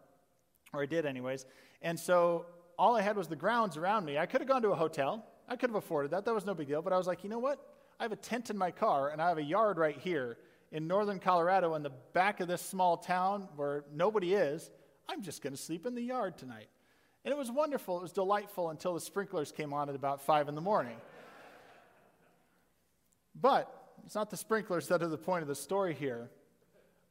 or 0.74 0.82
I 0.82 0.86
did 0.86 1.06
anyways. 1.06 1.46
And 1.82 2.00
so 2.00 2.46
all 2.78 2.96
I 2.96 3.02
had 3.02 3.18
was 3.18 3.28
the 3.28 3.36
grounds 3.36 3.78
around 3.78 4.06
me. 4.06 4.18
I 4.18 4.26
could 4.26 4.42
have 4.42 4.48
gone 4.48 4.62
to 4.62 4.70
a 4.70 4.76
hotel. 4.76 5.26
I 5.48 5.56
could 5.56 5.70
have 5.70 5.76
afforded 5.76 6.12
that. 6.12 6.26
That 6.26 6.34
was 6.34 6.46
no 6.46 6.54
big 6.54 6.68
deal. 6.68 6.82
But 6.82 6.94
I 6.94 6.98
was 6.98 7.08
like, 7.08 7.24
you 7.24 7.30
know 7.30 7.40
what? 7.40 7.60
I 8.00 8.04
have 8.04 8.12
a 8.12 8.18
tent 8.18 8.50
in 8.50 8.58
my 8.58 8.72
car 8.72 9.10
and 9.10 9.22
I 9.22 9.30
have 9.30 9.38
a 9.38 9.44
yard 9.44 9.78
right 9.78 9.98
here 9.98 10.38
in 10.72 10.88
northern 10.88 11.20
Colorado 11.20 11.76
in 11.76 11.84
the 11.84 11.92
back 12.14 12.40
of 12.40 12.48
this 12.48 12.62
small 12.62 12.98
town 12.98 13.48
where 13.56 13.86
nobody 13.94 14.34
is. 14.34 14.70
I'm 15.08 15.22
just 15.22 15.42
going 15.42 15.54
to 15.54 15.62
sleep 15.62 15.86
in 15.86 15.96
the 15.96 16.02
yard 16.02 16.38
tonight. 16.38 16.68
And 17.24 17.32
it 17.32 17.38
was 17.38 17.50
wonderful. 17.50 17.98
It 17.98 18.02
was 18.02 18.12
delightful 18.12 18.70
until 18.70 18.94
the 18.94 19.00
sprinklers 19.00 19.52
came 19.52 19.74
on 19.74 19.90
at 19.90 19.96
about 19.96 20.22
5 20.22 20.50
in 20.50 20.56
the 20.56 20.62
morning. 20.62 20.98
But 23.40 23.74
it's 24.06 24.16
not 24.16 24.30
the 24.30 24.38
sprinklers 24.38 24.88
that 24.90 25.02
are 25.02 25.08
the 25.08 25.18
point 25.18 25.42
of 25.42 25.48
the 25.48 25.56
story 25.56 25.94
here. 25.94 26.30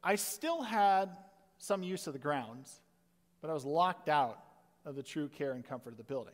I 0.03 0.15
still 0.15 0.61
had 0.61 1.09
some 1.57 1.83
use 1.83 2.07
of 2.07 2.13
the 2.13 2.19
grounds 2.19 2.81
but 3.41 3.49
I 3.49 3.53
was 3.53 3.65
locked 3.65 4.09
out 4.09 4.39
of 4.85 4.95
the 4.95 5.03
true 5.03 5.29
care 5.29 5.53
and 5.53 5.65
comfort 5.65 5.91
of 5.91 5.97
the 5.97 6.03
building. 6.03 6.33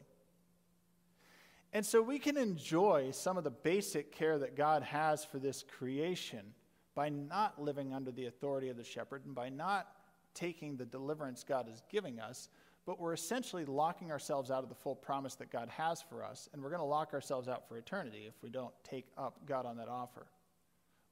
And 1.73 1.83
so 1.83 2.03
we 2.03 2.19
can 2.19 2.37
enjoy 2.37 3.09
some 3.11 3.35
of 3.35 3.43
the 3.43 3.49
basic 3.49 4.11
care 4.11 4.37
that 4.37 4.55
God 4.55 4.83
has 4.83 5.25
for 5.25 5.39
this 5.39 5.63
creation 5.77 6.53
by 6.93 7.09
not 7.09 7.59
living 7.59 7.93
under 7.93 8.11
the 8.11 8.27
authority 8.27 8.69
of 8.69 8.77
the 8.77 8.83
shepherd 8.83 9.25
and 9.25 9.33
by 9.33 9.49
not 9.49 9.87
taking 10.35 10.77
the 10.77 10.85
deliverance 10.85 11.43
God 11.43 11.67
is 11.67 11.81
giving 11.91 12.19
us, 12.19 12.49
but 12.85 12.99
we're 12.99 13.13
essentially 13.13 13.65
locking 13.65 14.11
ourselves 14.11 14.51
out 14.51 14.61
of 14.61 14.69
the 14.69 14.75
full 14.75 14.95
promise 14.95 15.33
that 15.35 15.51
God 15.51 15.67
has 15.69 16.01
for 16.01 16.23
us, 16.23 16.47
and 16.53 16.61
we're 16.61 16.69
going 16.69 16.79
to 16.79 16.85
lock 16.85 17.13
ourselves 17.13 17.47
out 17.47 17.67
for 17.67 17.77
eternity 17.77 18.25
if 18.27 18.35
we 18.43 18.49
don't 18.49 18.73
take 18.83 19.07
up 19.17 19.39
God 19.47 19.65
on 19.65 19.77
that 19.77 19.87
offer. 19.87 20.27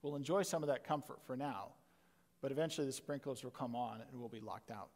We'll 0.04 0.16
enjoy 0.16 0.44
some 0.44 0.62
of 0.62 0.68
that 0.68 0.84
comfort 0.84 1.20
for 1.26 1.36
now, 1.36 1.70
but 2.42 2.52
eventually 2.52 2.86
the 2.86 2.94
sprinklers 2.94 3.44
will 3.44 3.52
come 3.52 3.76
on 3.76 4.02
and 4.02 4.20
we'll 4.20 4.30
be 4.30 4.40
locked 4.40 4.70
out. 4.70 4.90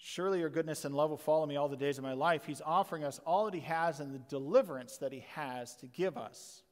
Surely 0.00 0.38
your 0.38 0.48
goodness 0.48 0.84
and 0.84 0.94
love 0.94 1.10
will 1.10 1.16
follow 1.16 1.44
me 1.44 1.56
all 1.56 1.68
the 1.68 1.76
days 1.76 1.98
of 1.98 2.04
my 2.04 2.12
life. 2.12 2.44
He's 2.46 2.62
offering 2.64 3.02
us 3.02 3.20
all 3.26 3.46
that 3.46 3.54
He 3.54 3.60
has 3.60 3.98
and 3.98 4.14
the 4.14 4.20
deliverance 4.20 4.96
that 4.98 5.12
He 5.12 5.24
has 5.34 5.74
to 5.76 5.86
give 5.86 6.16
us, 6.16 6.62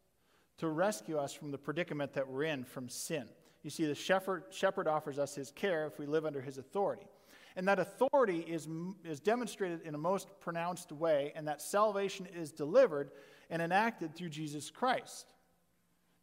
to 0.59 0.69
rescue 0.69 1.19
us 1.19 1.35
from 1.35 1.51
the 1.51 1.59
predicament 1.59 2.13
that 2.13 2.29
we're 2.29 2.45
in 2.45 2.63
from 2.63 2.89
sin. 2.89 3.29
You 3.65 3.71
see, 3.71 3.85
the 3.85 3.97
shepherd, 3.97 4.45
shepherd 4.51 4.87
offers 4.87 5.19
us 5.19 5.35
His 5.35 5.51
care 5.51 5.87
if 5.87 5.99
we 5.99 6.07
live 6.07 6.25
under 6.25 6.41
His 6.41 6.57
authority. 6.57 7.09
And 7.57 7.67
that 7.67 7.81
authority 7.81 8.41
is, 8.41 8.69
is 9.05 9.19
demonstrated 9.19 9.83
in 9.83 9.97
a 9.97 9.99
most 9.99 10.29
pronounced 10.41 10.93
way, 10.93 11.33
and 11.35 11.49
that 11.49 11.61
salvation 11.61 12.29
is 12.33 12.53
delivered 12.53 13.11
and 13.51 13.61
enacted 13.61 14.15
through 14.15 14.29
Jesus 14.29 14.71
Christ, 14.71 15.35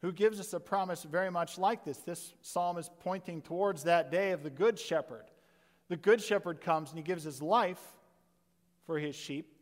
who 0.02 0.14
gives 0.14 0.40
us 0.40 0.54
a 0.54 0.60
promise 0.60 1.04
very 1.04 1.32
much 1.32 1.58
like 1.58 1.84
this. 1.84 1.98
This 1.98 2.34
psalm 2.42 2.78
is 2.78 2.90
pointing 3.02 3.42
towards 3.42 3.84
that 3.84 4.10
day 4.10 4.32
of 4.32 4.44
the 4.44 4.50
Good 4.50 4.80
Shepherd 4.80 5.26
the 5.94 5.98
good 5.98 6.20
shepherd 6.20 6.60
comes 6.60 6.90
and 6.90 6.98
he 6.98 7.04
gives 7.04 7.24
his 7.24 7.40
life 7.40 7.80
for 8.88 8.98
his 8.98 9.16
sheep. 9.16 9.54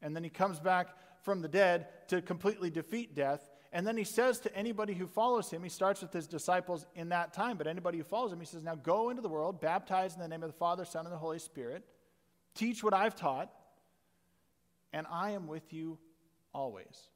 And 0.00 0.14
then 0.14 0.22
he 0.22 0.30
comes 0.30 0.60
back 0.60 0.90
from 1.24 1.42
the 1.42 1.48
dead 1.48 1.88
to 2.06 2.22
completely 2.22 2.70
defeat 2.70 3.16
death. 3.16 3.50
And 3.72 3.84
then 3.84 3.96
he 3.96 4.04
says 4.04 4.38
to 4.42 4.56
anybody 4.56 4.94
who 4.94 5.08
follows 5.08 5.50
him, 5.50 5.64
he 5.64 5.68
starts 5.68 6.02
with 6.02 6.12
his 6.12 6.28
disciples 6.28 6.86
in 6.94 7.08
that 7.08 7.32
time, 7.32 7.56
but 7.56 7.66
anybody 7.66 7.98
who 7.98 8.04
follows 8.04 8.32
him, 8.32 8.38
he 8.38 8.46
says, 8.46 8.62
Now 8.62 8.76
go 8.76 9.10
into 9.10 9.22
the 9.22 9.28
world, 9.28 9.60
baptize 9.60 10.14
in 10.14 10.20
the 10.20 10.28
name 10.28 10.44
of 10.44 10.50
the 10.50 10.56
Father, 10.56 10.84
Son, 10.84 11.04
and 11.04 11.12
the 11.12 11.18
Holy 11.18 11.40
Spirit, 11.40 11.82
teach 12.54 12.84
what 12.84 12.94
I've 12.94 13.16
taught, 13.16 13.50
and 14.92 15.04
I 15.10 15.32
am 15.32 15.48
with 15.48 15.72
you 15.72 15.98
always. 16.54 17.08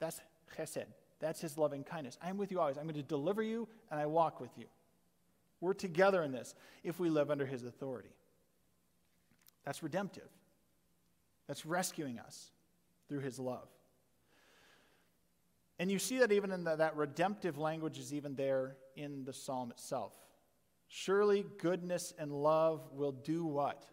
That's 0.00 0.20
chesed. 0.54 0.84
That's 1.18 1.40
his 1.40 1.56
loving 1.56 1.82
kindness. 1.82 2.18
I 2.20 2.28
am 2.28 2.36
with 2.36 2.52
you 2.52 2.60
always. 2.60 2.76
I'm 2.76 2.84
going 2.84 2.96
to 2.96 3.02
deliver 3.02 3.40
you, 3.42 3.68
and 3.90 3.98
I 3.98 4.04
walk 4.04 4.38
with 4.38 4.50
you. 4.58 4.66
We're 5.64 5.72
together 5.72 6.22
in 6.22 6.30
this 6.30 6.54
if 6.82 7.00
we 7.00 7.08
live 7.08 7.30
under 7.30 7.46
his 7.46 7.64
authority. 7.64 8.10
That's 9.64 9.82
redemptive. 9.82 10.28
That's 11.46 11.64
rescuing 11.64 12.18
us 12.18 12.50
through 13.08 13.20
his 13.20 13.38
love. 13.38 13.66
And 15.78 15.90
you 15.90 15.98
see 15.98 16.18
that 16.18 16.32
even 16.32 16.52
in 16.52 16.64
the, 16.64 16.76
that 16.76 16.96
redemptive 16.96 17.56
language 17.56 17.98
is 17.98 18.12
even 18.12 18.34
there 18.34 18.76
in 18.94 19.24
the 19.24 19.32
psalm 19.32 19.70
itself. 19.70 20.12
Surely 20.88 21.46
goodness 21.58 22.12
and 22.18 22.30
love 22.30 22.82
will 22.92 23.12
do 23.12 23.46
what? 23.46 23.86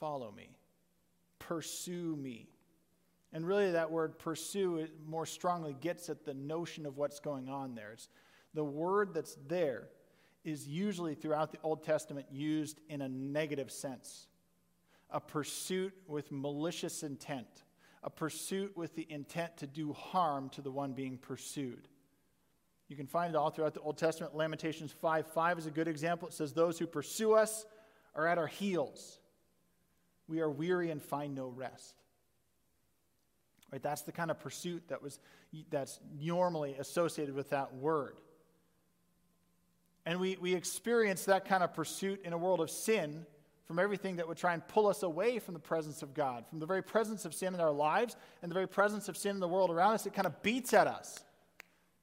Follow 0.00 0.32
me, 0.32 0.50
pursue 1.38 2.16
me. 2.16 2.48
And 3.32 3.46
really, 3.46 3.70
that 3.70 3.92
word 3.92 4.18
pursue 4.18 4.88
more 5.06 5.26
strongly 5.26 5.76
gets 5.80 6.08
at 6.08 6.24
the 6.24 6.34
notion 6.34 6.86
of 6.86 6.96
what's 6.96 7.20
going 7.20 7.48
on 7.48 7.76
there. 7.76 7.92
It's 7.92 8.08
the 8.52 8.64
word 8.64 9.14
that's 9.14 9.38
there 9.46 9.88
is 10.44 10.66
usually 10.66 11.14
throughout 11.14 11.52
the 11.52 11.58
Old 11.62 11.84
Testament 11.84 12.26
used 12.30 12.80
in 12.88 13.02
a 13.02 13.08
negative 13.08 13.70
sense 13.70 14.26
a 15.10 15.20
pursuit 15.20 15.92
with 16.06 16.32
malicious 16.32 17.02
intent, 17.02 17.64
a 18.02 18.08
pursuit 18.08 18.74
with 18.76 18.94
the 18.96 19.06
intent 19.10 19.58
to 19.58 19.66
do 19.66 19.92
harm 19.92 20.48
to 20.48 20.62
the 20.62 20.70
one 20.70 20.92
being 20.92 21.18
pursued. 21.18 21.86
You 22.88 22.96
can 22.96 23.06
find 23.06 23.34
it 23.34 23.36
all 23.36 23.50
throughout 23.50 23.74
the 23.74 23.80
Old 23.80 23.98
Testament. 23.98 24.34
Lamentations 24.34 24.90
5 24.90 25.26
5 25.26 25.58
is 25.58 25.66
a 25.66 25.70
good 25.70 25.88
example. 25.88 26.28
It 26.28 26.34
says, 26.34 26.52
Those 26.52 26.78
who 26.78 26.86
pursue 26.86 27.34
us 27.34 27.66
are 28.14 28.26
at 28.26 28.38
our 28.38 28.46
heels. 28.46 29.18
We 30.28 30.40
are 30.40 30.50
weary 30.50 30.90
and 30.90 31.00
find 31.02 31.34
no 31.34 31.48
rest. 31.48 31.94
Right? 33.70 33.82
That's 33.82 34.02
the 34.02 34.12
kind 34.12 34.30
of 34.30 34.38
pursuit 34.38 34.88
that 34.88 35.02
was 35.02 35.18
that's 35.70 36.00
normally 36.20 36.76
associated 36.78 37.34
with 37.34 37.50
that 37.50 37.74
word. 37.74 38.16
And 40.04 40.18
we, 40.18 40.36
we 40.40 40.54
experience 40.54 41.24
that 41.26 41.44
kind 41.44 41.62
of 41.62 41.74
pursuit 41.74 42.22
in 42.24 42.32
a 42.32 42.38
world 42.38 42.60
of 42.60 42.70
sin 42.70 43.24
from 43.66 43.78
everything 43.78 44.16
that 44.16 44.26
would 44.26 44.36
try 44.36 44.52
and 44.52 44.66
pull 44.66 44.88
us 44.88 45.02
away 45.02 45.38
from 45.38 45.54
the 45.54 45.60
presence 45.60 46.02
of 46.02 46.12
God, 46.12 46.44
from 46.48 46.58
the 46.58 46.66
very 46.66 46.82
presence 46.82 47.24
of 47.24 47.32
sin 47.32 47.54
in 47.54 47.60
our 47.60 47.70
lives 47.70 48.16
and 48.42 48.50
the 48.50 48.54
very 48.54 48.66
presence 48.66 49.08
of 49.08 49.16
sin 49.16 49.36
in 49.36 49.40
the 49.40 49.48
world 49.48 49.70
around 49.70 49.94
us. 49.94 50.04
It 50.04 50.14
kind 50.14 50.26
of 50.26 50.42
beats 50.42 50.74
at 50.74 50.86
us 50.86 51.24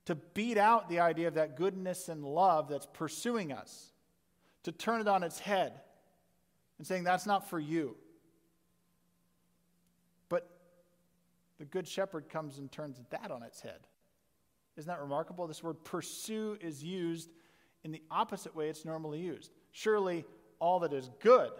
to 0.05 0.15
beat 0.15 0.57
out 0.57 0.89
the 0.89 1.01
idea 1.01 1.27
of 1.27 1.35
that 1.35 1.55
goodness 1.55 2.09
and 2.09 2.23
love 2.23 2.69
that's 2.69 2.87
pursuing 2.93 3.51
us, 3.51 3.91
to 4.63 4.71
turn 4.71 5.01
it 5.01 5.07
on 5.07 5.21
its 5.21 5.39
head 5.39 5.73
and 6.77 6.87
saying, 6.87 7.03
that's 7.03 7.25
not 7.25 7.49
for 7.49 7.59
you. 7.59 7.95
But 10.29 10.49
the 11.59 11.65
Good 11.65 11.87
Shepherd 11.87 12.29
comes 12.29 12.57
and 12.57 12.71
turns 12.71 13.01
that 13.09 13.29
on 13.29 13.43
its 13.43 13.61
head. 13.61 13.81
Isn't 14.77 14.87
that 14.87 15.01
remarkable? 15.01 15.45
This 15.45 15.61
word 15.61 15.83
pursue 15.83 16.57
is 16.61 16.83
used 16.83 17.29
in 17.83 17.91
the 17.91 18.01
opposite 18.11 18.55
way 18.55 18.69
it's 18.69 18.85
normally 18.85 19.19
used. 19.19 19.51
Surely 19.71 20.25
all 20.59 20.79
that 20.79 20.93
is 20.93 21.09
good, 21.21 21.51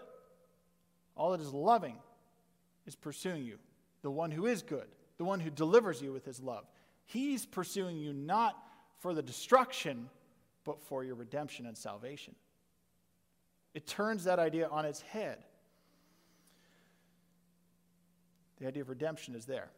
all 1.16 1.32
that 1.32 1.40
is 1.40 1.52
loving, 1.52 1.96
is 2.86 2.94
pursuing 2.94 3.44
you. 3.44 3.58
The 4.02 4.10
one 4.10 4.30
who 4.30 4.46
is 4.46 4.62
good, 4.62 4.86
the 5.18 5.24
one 5.24 5.40
who 5.40 5.50
delivers 5.50 6.00
you 6.00 6.12
with 6.12 6.24
his 6.24 6.40
love. 6.40 6.64
He's 7.06 7.44
pursuing 7.44 7.96
you 7.96 8.12
not 8.12 8.56
for 8.98 9.14
the 9.14 9.22
destruction, 9.22 10.08
but 10.64 10.82
for 10.82 11.04
your 11.04 11.14
redemption 11.14 11.66
and 11.66 11.76
salvation. 11.76 12.34
It 13.74 13.86
turns 13.86 14.24
that 14.24 14.38
idea 14.38 14.68
on 14.68 14.84
its 14.84 15.00
head. 15.00 15.38
The 18.58 18.66
idea 18.66 18.82
of 18.82 18.88
redemption 18.88 19.34
is 19.34 19.46
there. 19.46 19.70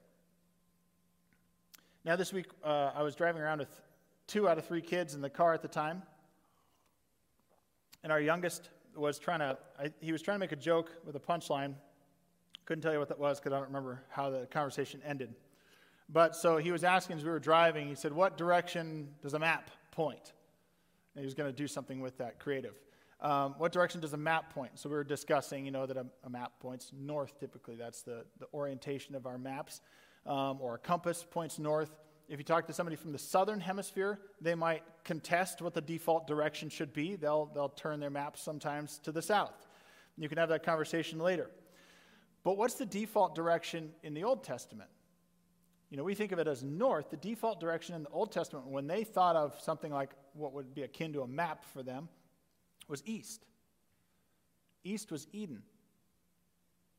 Now, 2.04 2.16
this 2.16 2.32
week, 2.32 2.46
uh, 2.64 2.90
I 2.94 3.02
was 3.02 3.14
driving 3.14 3.42
around 3.42 3.60
with 3.60 3.80
two 4.26 4.48
out 4.48 4.58
of 4.58 4.66
three 4.66 4.80
kids 4.80 5.14
in 5.14 5.20
the 5.20 5.30
car 5.30 5.54
at 5.54 5.62
the 5.62 5.68
time. 5.68 6.02
And 8.02 8.12
our 8.12 8.20
youngest 8.20 8.70
was 8.96 9.18
trying 9.18 9.40
to, 9.40 9.56
I, 9.78 9.92
he 10.00 10.12
was 10.12 10.22
trying 10.22 10.36
to 10.36 10.40
make 10.40 10.52
a 10.52 10.56
joke 10.56 10.92
with 11.06 11.16
a 11.16 11.20
punchline. 11.20 11.74
Couldn't 12.64 12.82
tell 12.82 12.92
you 12.92 12.98
what 12.98 13.08
that 13.08 13.18
was 13.18 13.38
because 13.38 13.52
I 13.52 13.56
don't 13.56 13.68
remember 13.68 14.02
how 14.08 14.30
the 14.30 14.46
conversation 14.46 15.00
ended. 15.06 15.34
But 16.08 16.36
so 16.36 16.58
he 16.58 16.72
was 16.72 16.84
asking 16.84 17.16
as 17.18 17.24
we 17.24 17.30
were 17.30 17.38
driving, 17.38 17.88
he 17.88 17.94
said, 17.94 18.12
What 18.12 18.36
direction 18.36 19.08
does 19.22 19.34
a 19.34 19.38
map 19.38 19.70
point? 19.90 20.32
And 21.14 21.22
he 21.22 21.24
was 21.24 21.34
going 21.34 21.50
to 21.50 21.56
do 21.56 21.66
something 21.66 22.00
with 22.00 22.18
that, 22.18 22.38
creative. 22.38 22.74
Um, 23.20 23.54
what 23.58 23.72
direction 23.72 24.00
does 24.00 24.12
a 24.12 24.18
map 24.18 24.52
point? 24.52 24.72
So 24.78 24.88
we 24.88 24.96
were 24.96 25.04
discussing, 25.04 25.64
you 25.64 25.70
know, 25.70 25.86
that 25.86 25.96
a, 25.96 26.06
a 26.24 26.30
map 26.30 26.52
points 26.60 26.90
north 26.92 27.38
typically. 27.38 27.76
That's 27.76 28.02
the, 28.02 28.24
the 28.40 28.46
orientation 28.52 29.14
of 29.14 29.26
our 29.26 29.38
maps. 29.38 29.80
Um, 30.26 30.58
or 30.60 30.74
a 30.74 30.78
compass 30.78 31.24
points 31.28 31.58
north. 31.58 31.90
If 32.32 32.38
you 32.38 32.44
talk 32.44 32.66
to 32.66 32.72
somebody 32.72 32.96
from 32.96 33.12
the 33.12 33.18
southern 33.18 33.60
hemisphere, 33.60 34.18
they 34.40 34.54
might 34.54 34.82
contest 35.04 35.60
what 35.60 35.74
the 35.74 35.82
default 35.82 36.26
direction 36.26 36.70
should 36.70 36.94
be. 36.94 37.14
They'll, 37.14 37.50
they'll 37.54 37.68
turn 37.68 38.00
their 38.00 38.08
maps 38.08 38.40
sometimes 38.40 38.98
to 39.00 39.12
the 39.12 39.20
south. 39.20 39.52
You 40.16 40.30
can 40.30 40.38
have 40.38 40.48
that 40.48 40.62
conversation 40.62 41.18
later. 41.18 41.50
But 42.42 42.56
what's 42.56 42.74
the 42.74 42.86
default 42.86 43.34
direction 43.34 43.90
in 44.02 44.14
the 44.14 44.24
Old 44.24 44.44
Testament? 44.44 44.88
You 45.90 45.98
know, 45.98 46.04
we 46.04 46.14
think 46.14 46.32
of 46.32 46.38
it 46.38 46.48
as 46.48 46.62
north. 46.62 47.10
The 47.10 47.18
default 47.18 47.60
direction 47.60 47.94
in 47.94 48.04
the 48.04 48.08
Old 48.08 48.32
Testament, 48.32 48.66
when 48.66 48.86
they 48.86 49.04
thought 49.04 49.36
of 49.36 49.60
something 49.60 49.92
like 49.92 50.12
what 50.32 50.54
would 50.54 50.74
be 50.74 50.84
akin 50.84 51.12
to 51.12 51.20
a 51.20 51.28
map 51.28 51.66
for 51.66 51.82
them, 51.82 52.08
was 52.88 53.02
east. 53.04 53.44
East 54.84 55.12
was 55.12 55.26
Eden. 55.34 55.62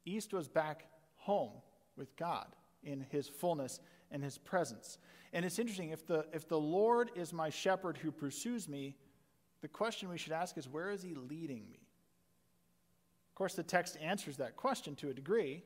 East 0.06 0.32
was 0.32 0.48
back 0.48 0.86
home 1.16 1.54
with 1.98 2.16
God 2.18 2.56
in 2.84 3.04
his 3.10 3.28
fullness 3.28 3.80
and 4.14 4.24
his 4.24 4.38
presence. 4.38 4.98
And 5.34 5.44
it's 5.44 5.60
interesting, 5.60 5.90
if 5.90 6.06
the, 6.06 6.26
if 6.32 6.48
the 6.48 6.60
Lord 6.60 7.12
is 7.16 7.34
my 7.34 7.50
shepherd 7.50 7.98
who 7.98 8.12
pursues 8.12 8.70
me, 8.70 8.96
the 9.62 9.68
question 9.68 10.10
we 10.10 10.18
should 10.18 10.32
ask 10.32 10.58
is 10.58 10.70
where 10.70 10.92
is 10.92 11.02
he 11.02 11.16
leading 11.16 11.68
me? 11.70 11.80
Of 13.32 13.36
course, 13.36 13.56
the 13.56 13.64
text 13.64 13.98
answers 14.00 14.38
that 14.38 14.56
question 14.56 14.96
to 14.98 15.10
a 15.10 15.14
degree, 15.14 15.64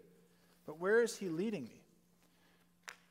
but 0.65 0.79
where 0.79 1.01
is 1.01 1.17
he 1.17 1.27
leading 1.27 1.65
me? 1.65 1.83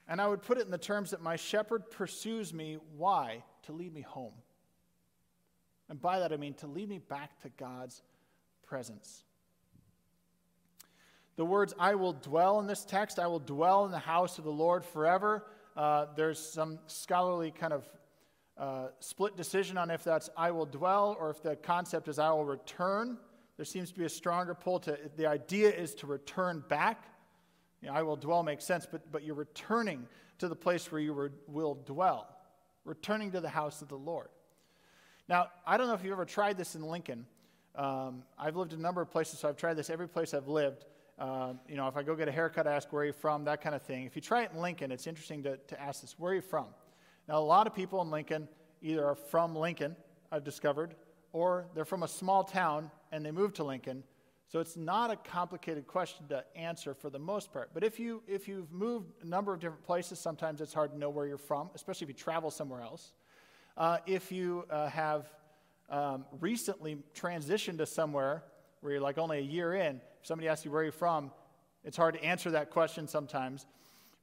And 0.08 0.20
I 0.20 0.26
would 0.28 0.42
put 0.42 0.56
it 0.56 0.64
in 0.64 0.70
the 0.70 0.78
terms 0.78 1.10
that 1.10 1.20
my 1.20 1.36
shepherd 1.36 1.90
pursues 1.90 2.54
me. 2.54 2.78
Why? 2.96 3.42
To 3.64 3.72
lead 3.72 3.92
me 3.92 4.00
home. 4.00 4.32
And 5.90 6.00
by 6.00 6.20
that 6.20 6.32
I 6.32 6.36
mean 6.36 6.54
to 6.54 6.66
lead 6.66 6.88
me 6.88 6.98
back 6.98 7.38
to 7.42 7.50
God's 7.50 8.02
presence. 8.62 9.24
The 11.36 11.44
words, 11.44 11.74
I 11.78 11.94
will 11.94 12.14
dwell 12.14 12.60
in 12.60 12.66
this 12.66 12.84
text, 12.84 13.18
I 13.18 13.26
will 13.26 13.40
dwell 13.40 13.84
in 13.84 13.90
the 13.90 13.98
house 13.98 14.38
of 14.38 14.44
the 14.44 14.50
Lord 14.50 14.84
forever. 14.84 15.44
Uh, 15.76 16.06
there's 16.16 16.38
some 16.38 16.78
scholarly 16.86 17.50
kind 17.50 17.74
of 17.74 17.84
uh, 18.56 18.88
split 19.00 19.36
decision 19.36 19.76
on 19.76 19.90
if 19.90 20.02
that's 20.02 20.30
I 20.34 20.50
will 20.50 20.64
dwell 20.64 21.14
or 21.20 21.28
if 21.28 21.42
the 21.42 21.56
concept 21.56 22.08
is 22.08 22.18
I 22.18 22.30
will 22.30 22.46
return. 22.46 23.18
There 23.56 23.66
seems 23.66 23.92
to 23.92 23.98
be 23.98 24.06
a 24.06 24.08
stronger 24.08 24.54
pull 24.54 24.80
to 24.80 24.98
the 25.16 25.26
idea 25.26 25.70
is 25.70 25.94
to 25.96 26.06
return 26.06 26.64
back. 26.68 27.04
You 27.82 27.88
know, 27.88 27.94
I 27.94 28.02
will 28.02 28.16
dwell 28.16 28.42
makes 28.42 28.64
sense, 28.64 28.86
but, 28.90 29.12
but 29.12 29.22
you're 29.22 29.34
returning 29.34 30.06
to 30.38 30.48
the 30.48 30.56
place 30.56 30.90
where 30.90 31.02
you 31.02 31.30
will 31.46 31.74
dwell, 31.74 32.34
returning 32.86 33.30
to 33.32 33.40
the 33.42 33.48
house 33.50 33.82
of 33.82 33.88
the 33.88 33.96
Lord. 33.96 34.28
Now, 35.28 35.48
I 35.66 35.76
don't 35.76 35.86
know 35.86 35.94
if 35.94 36.02
you've 36.02 36.12
ever 36.12 36.24
tried 36.24 36.56
this 36.56 36.74
in 36.74 36.82
Lincoln. 36.82 37.26
Um, 37.74 38.22
I've 38.38 38.56
lived 38.56 38.72
in 38.72 38.78
a 38.78 38.82
number 38.82 39.02
of 39.02 39.10
places, 39.10 39.38
so 39.38 39.50
I've 39.50 39.56
tried 39.56 39.74
this 39.74 39.90
every 39.90 40.08
place 40.08 40.32
I've 40.32 40.48
lived. 40.48 40.86
Uh, 41.18 41.54
you 41.66 41.76
know, 41.76 41.88
if 41.88 41.96
I 41.96 42.02
go 42.02 42.14
get 42.14 42.28
a 42.28 42.32
haircut, 42.32 42.66
I 42.66 42.74
ask 42.74 42.92
where 42.92 43.04
you're 43.04 43.14
from, 43.14 43.44
that 43.44 43.62
kind 43.62 43.74
of 43.74 43.82
thing. 43.82 44.04
If 44.04 44.16
you 44.16 44.22
try 44.22 44.42
it 44.42 44.50
in 44.52 44.60
Lincoln, 44.60 44.92
it's 44.92 45.06
interesting 45.06 45.42
to, 45.44 45.56
to 45.56 45.80
ask 45.80 46.02
this 46.02 46.18
where 46.18 46.32
are 46.32 46.34
you 46.34 46.40
from? 46.42 46.66
Now, 47.26 47.38
a 47.38 47.40
lot 47.40 47.66
of 47.66 47.74
people 47.74 48.02
in 48.02 48.10
Lincoln 48.10 48.48
either 48.82 49.04
are 49.04 49.14
from 49.14 49.56
Lincoln, 49.56 49.96
I've 50.30 50.44
discovered, 50.44 50.94
or 51.32 51.66
they're 51.74 51.86
from 51.86 52.02
a 52.02 52.08
small 52.08 52.44
town 52.44 52.90
and 53.12 53.24
they 53.24 53.30
moved 53.30 53.56
to 53.56 53.64
Lincoln. 53.64 54.04
So 54.48 54.60
it's 54.60 54.76
not 54.76 55.10
a 55.10 55.16
complicated 55.16 55.86
question 55.86 56.28
to 56.28 56.44
answer 56.54 56.94
for 56.94 57.10
the 57.10 57.18
most 57.18 57.52
part. 57.52 57.70
But 57.74 57.82
if, 57.82 57.98
you, 57.98 58.22
if 58.28 58.46
you've 58.46 58.70
moved 58.70 59.10
a 59.22 59.26
number 59.26 59.52
of 59.52 59.58
different 59.58 59.82
places, 59.82 60.20
sometimes 60.20 60.60
it's 60.60 60.72
hard 60.72 60.92
to 60.92 60.98
know 60.98 61.10
where 61.10 61.26
you're 61.26 61.36
from, 61.36 61.70
especially 61.74 62.04
if 62.04 62.08
you 62.10 62.14
travel 62.14 62.50
somewhere 62.50 62.80
else. 62.80 63.12
Uh, 63.76 63.98
if 64.06 64.30
you 64.30 64.64
uh, 64.70 64.88
have 64.88 65.28
um, 65.90 66.26
recently 66.40 66.98
transitioned 67.14 67.78
to 67.78 67.86
somewhere 67.86 68.44
where 68.80 68.92
you're 68.92 69.02
like 69.02 69.18
only 69.18 69.38
a 69.38 69.42
year 69.42 69.74
in, 69.74 69.96
if 70.20 70.26
somebody 70.26 70.48
asks 70.48 70.64
you 70.64 70.70
where 70.70 70.82
you're 70.82 70.92
from, 70.92 71.30
it's 71.84 71.96
hard 71.96 72.14
to 72.14 72.24
answer 72.24 72.50
that 72.50 72.70
question 72.70 73.06
sometimes. 73.06 73.66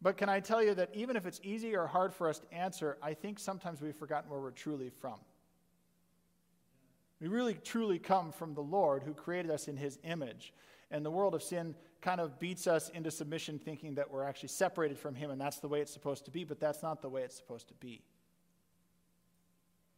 But 0.01 0.17
can 0.17 0.27
I 0.27 0.41
tell 0.41 0.61
you 0.61 0.73
that 0.75 0.89
even 0.93 1.15
if 1.15 1.25
it's 1.25 1.39
easy 1.43 1.75
or 1.75 1.87
hard 1.87 2.13
for 2.13 2.27
us 2.27 2.39
to 2.39 2.53
answer, 2.53 2.97
I 3.01 3.13
think 3.13 3.39
sometimes 3.39 3.81
we've 3.81 3.95
forgotten 3.95 4.29
where 4.29 4.39
we're 4.39 4.51
truly 4.51 4.89
from. 4.89 5.15
We 7.21 7.29
really 7.29 7.53
truly 7.53 7.99
come 7.99 8.33
from 8.33 8.53
the 8.53 8.61
Lord 8.61 9.03
who 9.03 9.13
created 9.13 9.49
us 9.49 9.69
in 9.69 9.77
his 9.77 9.97
image. 10.03 10.53
And 10.91 11.05
the 11.05 11.11
world 11.11 11.33
of 11.33 11.41
sin 11.41 11.73
kind 12.01 12.19
of 12.19 12.37
beats 12.37 12.67
us 12.67 12.89
into 12.89 13.11
submission, 13.11 13.59
thinking 13.59 13.95
that 13.95 14.11
we're 14.11 14.25
actually 14.25 14.49
separated 14.49 14.99
from 14.99 15.15
him 15.15 15.31
and 15.31 15.39
that's 15.39 15.59
the 15.59 15.69
way 15.69 15.79
it's 15.79 15.93
supposed 15.93 16.25
to 16.25 16.31
be, 16.31 16.43
but 16.43 16.59
that's 16.59 16.83
not 16.83 17.01
the 17.01 17.07
way 17.07 17.21
it's 17.21 17.37
supposed 17.37 17.69
to 17.69 17.73
be. 17.75 18.03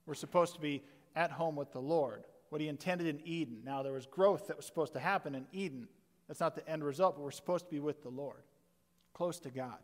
We're 0.05 0.13
supposed 0.13 0.53
to 0.53 0.61
be 0.61 0.83
at 1.15 1.31
home 1.31 1.55
with 1.55 1.71
the 1.71 1.81
Lord 1.81 2.25
what 2.49 2.61
he 2.61 2.67
intended 2.67 3.07
in 3.07 3.21
Eden. 3.25 3.61
Now, 3.63 3.83
there 3.83 3.93
was 3.93 4.05
growth 4.05 4.47
that 4.47 4.57
was 4.57 4.65
supposed 4.65 4.93
to 4.93 4.99
happen 4.99 5.35
in 5.35 5.45
Eden. 5.51 5.87
That's 6.27 6.39
not 6.39 6.55
the 6.55 6.67
end 6.69 6.83
result, 6.83 7.15
but 7.15 7.23
we're 7.23 7.31
supposed 7.31 7.65
to 7.65 7.71
be 7.71 7.79
with 7.79 8.01
the 8.01 8.09
Lord, 8.09 8.43
close 9.13 9.39
to 9.41 9.49
God. 9.49 9.79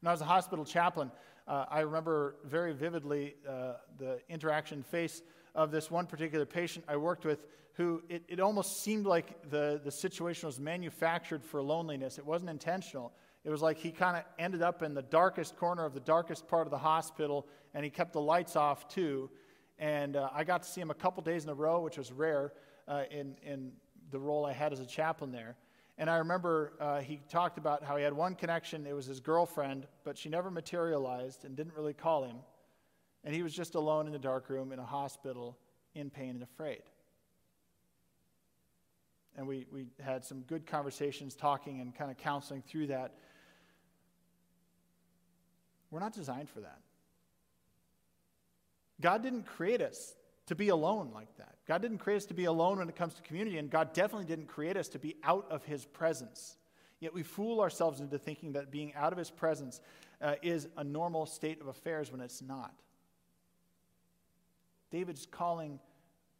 When 0.00 0.08
I 0.08 0.12
was 0.12 0.20
a 0.20 0.26
hospital 0.26 0.64
chaplain, 0.64 1.10
uh, 1.46 1.66
I 1.70 1.80
remember 1.80 2.36
very 2.44 2.72
vividly 2.72 3.34
uh, 3.48 3.74
the 3.98 4.20
interaction 4.28 4.82
face 4.82 5.22
of 5.54 5.70
this 5.70 5.90
one 5.90 6.06
particular 6.06 6.46
patient 6.46 6.84
I 6.88 6.96
worked 6.96 7.24
with 7.24 7.40
who 7.74 8.02
it, 8.08 8.22
it 8.28 8.40
almost 8.40 8.82
seemed 8.82 9.06
like 9.06 9.48
the, 9.48 9.80
the 9.82 9.90
situation 9.90 10.46
was 10.46 10.60
manufactured 10.60 11.42
for 11.42 11.62
loneliness. 11.62 12.18
It 12.18 12.26
wasn't 12.26 12.50
intentional. 12.50 13.12
It 13.44 13.50
was 13.50 13.62
like 13.62 13.78
he 13.78 13.90
kind 13.90 14.18
of 14.18 14.24
ended 14.38 14.60
up 14.60 14.82
in 14.82 14.92
the 14.92 15.02
darkest 15.02 15.56
corner 15.56 15.84
of 15.84 15.94
the 15.94 16.00
darkest 16.00 16.46
part 16.46 16.66
of 16.66 16.70
the 16.70 16.78
hospital, 16.78 17.46
and 17.72 17.84
he 17.84 17.90
kept 17.90 18.12
the 18.12 18.20
lights 18.20 18.54
off 18.54 18.88
too. 18.88 19.30
And 19.80 20.14
uh, 20.16 20.28
I 20.34 20.44
got 20.44 20.62
to 20.62 20.68
see 20.68 20.80
him 20.80 20.90
a 20.90 20.94
couple 20.94 21.22
days 21.22 21.42
in 21.42 21.50
a 21.50 21.54
row, 21.54 21.80
which 21.80 21.96
was 21.96 22.12
rare 22.12 22.52
uh, 22.86 23.04
in, 23.10 23.34
in 23.42 23.72
the 24.10 24.18
role 24.18 24.44
I 24.44 24.52
had 24.52 24.74
as 24.74 24.80
a 24.80 24.86
chaplain 24.86 25.32
there. 25.32 25.56
And 25.96 26.10
I 26.10 26.16
remember 26.16 26.74
uh, 26.78 27.00
he 27.00 27.18
talked 27.30 27.56
about 27.56 27.82
how 27.82 27.96
he 27.96 28.04
had 28.04 28.12
one 28.12 28.34
connection. 28.34 28.86
It 28.86 28.94
was 28.94 29.06
his 29.06 29.20
girlfriend, 29.20 29.86
but 30.04 30.18
she 30.18 30.28
never 30.28 30.50
materialized 30.50 31.46
and 31.46 31.56
didn't 31.56 31.74
really 31.74 31.94
call 31.94 32.24
him. 32.24 32.36
And 33.24 33.34
he 33.34 33.42
was 33.42 33.54
just 33.54 33.74
alone 33.74 34.06
in 34.06 34.12
the 34.12 34.18
dark 34.18 34.50
room 34.50 34.70
in 34.72 34.78
a 34.78 34.84
hospital, 34.84 35.56
in 35.94 36.10
pain 36.10 36.30
and 36.30 36.42
afraid. 36.42 36.82
And 39.36 39.46
we, 39.46 39.66
we 39.72 39.86
had 39.98 40.24
some 40.24 40.42
good 40.42 40.66
conversations 40.66 41.34
talking 41.34 41.80
and 41.80 41.94
kind 41.94 42.10
of 42.10 42.18
counseling 42.18 42.62
through 42.66 42.88
that. 42.88 43.14
We're 45.90 46.00
not 46.00 46.12
designed 46.12 46.50
for 46.50 46.60
that. 46.60 46.80
God 49.00 49.22
didn't 49.22 49.44
create 49.44 49.80
us 49.80 50.14
to 50.46 50.54
be 50.54 50.68
alone 50.68 51.10
like 51.14 51.34
that. 51.36 51.54
God 51.66 51.80
didn't 51.82 51.98
create 51.98 52.18
us 52.18 52.26
to 52.26 52.34
be 52.34 52.46
alone 52.46 52.78
when 52.78 52.88
it 52.88 52.96
comes 52.96 53.14
to 53.14 53.22
community, 53.22 53.58
and 53.58 53.70
God 53.70 53.92
definitely 53.92 54.26
didn't 54.26 54.48
create 54.48 54.76
us 54.76 54.88
to 54.88 54.98
be 54.98 55.16
out 55.22 55.46
of 55.50 55.64
His 55.64 55.84
presence. 55.84 56.56
Yet 56.98 57.14
we 57.14 57.22
fool 57.22 57.60
ourselves 57.60 58.00
into 58.00 58.18
thinking 58.18 58.52
that 58.52 58.70
being 58.70 58.92
out 58.94 59.12
of 59.12 59.18
His 59.18 59.30
presence 59.30 59.80
uh, 60.20 60.34
is 60.42 60.68
a 60.76 60.84
normal 60.84 61.26
state 61.26 61.60
of 61.60 61.68
affairs 61.68 62.10
when 62.10 62.20
it's 62.20 62.42
not. 62.42 62.74
David's 64.90 65.24
calling 65.24 65.78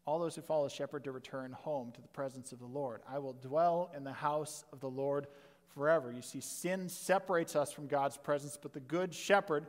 all 0.05 0.18
those 0.18 0.35
who 0.35 0.42
follow 0.42 0.64
the 0.64 0.75
shepherd 0.75 1.05
to 1.05 1.12
return 1.12 1.53
home 1.53 1.92
to 1.92 2.01
the 2.01 2.09
presence 2.09 2.53
of 2.53 2.59
the 2.59 2.66
Lord. 2.66 3.01
I 3.09 3.20
will 3.20 3.35
dwell 3.35 3.92
in 3.96 4.03
the 4.03 4.12
house 4.12 4.64
of 4.73 4.81
the 4.81 4.90
Lord 4.90 5.29
forever. 5.75 6.12
You 6.12 6.23
see, 6.23 6.40
sin 6.40 6.88
separates 6.88 7.55
us 7.55 7.70
from 7.70 7.87
God's 7.87 8.16
presence, 8.16 8.59
but 8.61 8.73
the 8.73 8.81
good 8.81 9.14
shepherd, 9.14 9.66